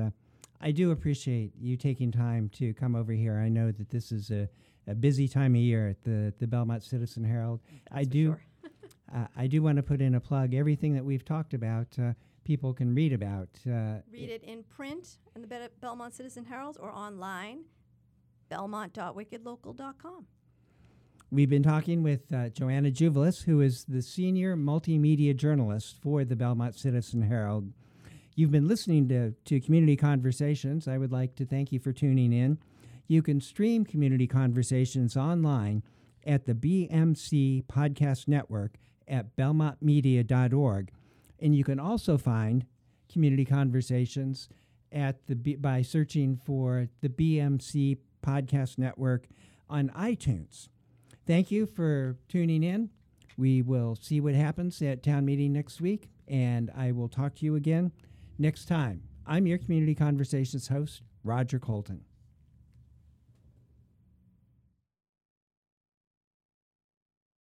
I 0.60 0.72
do 0.72 0.92
appreciate 0.92 1.54
you 1.60 1.78
taking 1.78 2.12
time 2.12 2.50
to 2.56 2.74
come 2.74 2.96
over 2.96 3.12
here. 3.12 3.38
I 3.38 3.50
know 3.50 3.72
that 3.72 3.90
this 3.90 4.12
is 4.12 4.32
a, 4.32 4.50
a 4.88 4.96
busy 4.96 5.28
time 5.28 5.54
of 5.56 5.62
year 5.62 5.88
at 5.90 6.04
the 6.04 6.34
the 6.40 6.48
Belmont 6.48 6.84
Citizen 6.84 7.24
Herald. 7.24 7.62
I 7.92 8.04
That's 8.04 8.08
for 8.08 8.12
do 8.12 8.26
sure. 8.26 8.42
uh, 9.16 9.28
I 9.36 9.48
do 9.48 9.62
want 9.62 9.78
to 9.78 9.84
put 9.84 10.02
in 10.02 10.16
a 10.16 10.20
plug. 10.20 10.54
Everything 10.54 10.94
that 10.96 11.06
we've 11.06 11.26
talked 11.26 11.54
about, 11.54 11.88
uh, 12.00 12.14
people 12.44 12.74
can 12.74 12.96
read 12.96 13.14
about. 13.14 13.50
Uh, 13.66 14.02
Read 14.12 14.30
it 14.30 14.44
in 14.44 14.64
print 14.64 15.18
in 15.36 15.42
the 15.42 15.48
Bel- 15.48 15.70
Belmont 15.80 16.16
Citizen 16.16 16.46
Herald 16.46 16.78
or 16.80 16.92
online, 16.92 17.66
belmont.wickedlocal.com. 18.50 20.26
We've 21.30 21.50
been 21.50 21.64
talking 21.64 22.04
with 22.04 22.32
uh, 22.32 22.48
Joanna 22.50 22.90
Tzouvelis, 22.90 23.44
who 23.44 23.60
is 23.60 23.84
the 23.84 24.02
senior 24.02 24.56
multimedia 24.56 25.36
journalist 25.36 25.98
for 26.02 26.24
the 26.24 26.38
Belmont 26.38 26.76
Citizen 26.76 27.24
Herald. 27.24 27.74
You've 28.38 28.52
been 28.52 28.68
listening 28.68 29.10
to, 29.10 29.32
to 29.46 29.60
Community 29.60 29.96
Conversations. 29.96 30.88
I 30.88 31.00
would 31.00 31.12
like 31.12 31.34
to 31.38 31.46
thank 31.46 31.72
you 31.72 31.80
for 31.80 31.92
tuning 31.92 32.32
in. 32.32 32.60
You 33.08 33.24
can 33.24 33.42
stream 33.42 33.84
Community 33.84 34.28
Conversations 34.28 35.18
online 35.18 35.82
at 36.24 36.46
the 36.46 36.54
BMC 36.54 37.66
Podcast 37.66 38.28
Network 38.28 38.76
at 39.08 39.36
belmontmedia.org. 39.36 40.92
And 41.40 41.56
you 41.56 41.64
can 41.64 41.80
also 41.80 42.16
find 42.20 42.68
Community 43.12 43.44
Conversations 43.44 44.50
at 44.92 45.26
the 45.26 45.56
by 45.56 45.82
searching 45.82 46.38
for 46.38 46.90
the 47.02 47.10
BMC 47.10 47.98
Podcast 48.24 48.78
Network 48.78 49.26
on 49.68 49.90
iTunes. 49.98 50.70
Thank 51.26 51.50
you 51.50 51.66
for 51.66 52.18
tuning 52.30 52.62
in. 52.62 52.92
We 53.36 53.64
will 53.64 53.98
see 54.00 54.22
what 54.22 54.36
happens 54.36 54.80
at 54.84 55.02
town 55.02 55.26
meeting 55.26 55.54
next 55.54 55.82
week, 55.82 56.10
and 56.28 56.70
I 56.78 56.92
will 56.92 57.10
talk 57.10 57.34
to 57.38 57.46
you 57.46 57.56
again 57.56 57.92
next 58.40 58.66
time. 58.66 59.04
I'm 59.26 59.46
your 59.46 59.58
Community 59.58 59.96
Conversations 59.96 60.68
host, 60.70 61.02
Roger 61.24 61.60
Colton. 61.60 62.07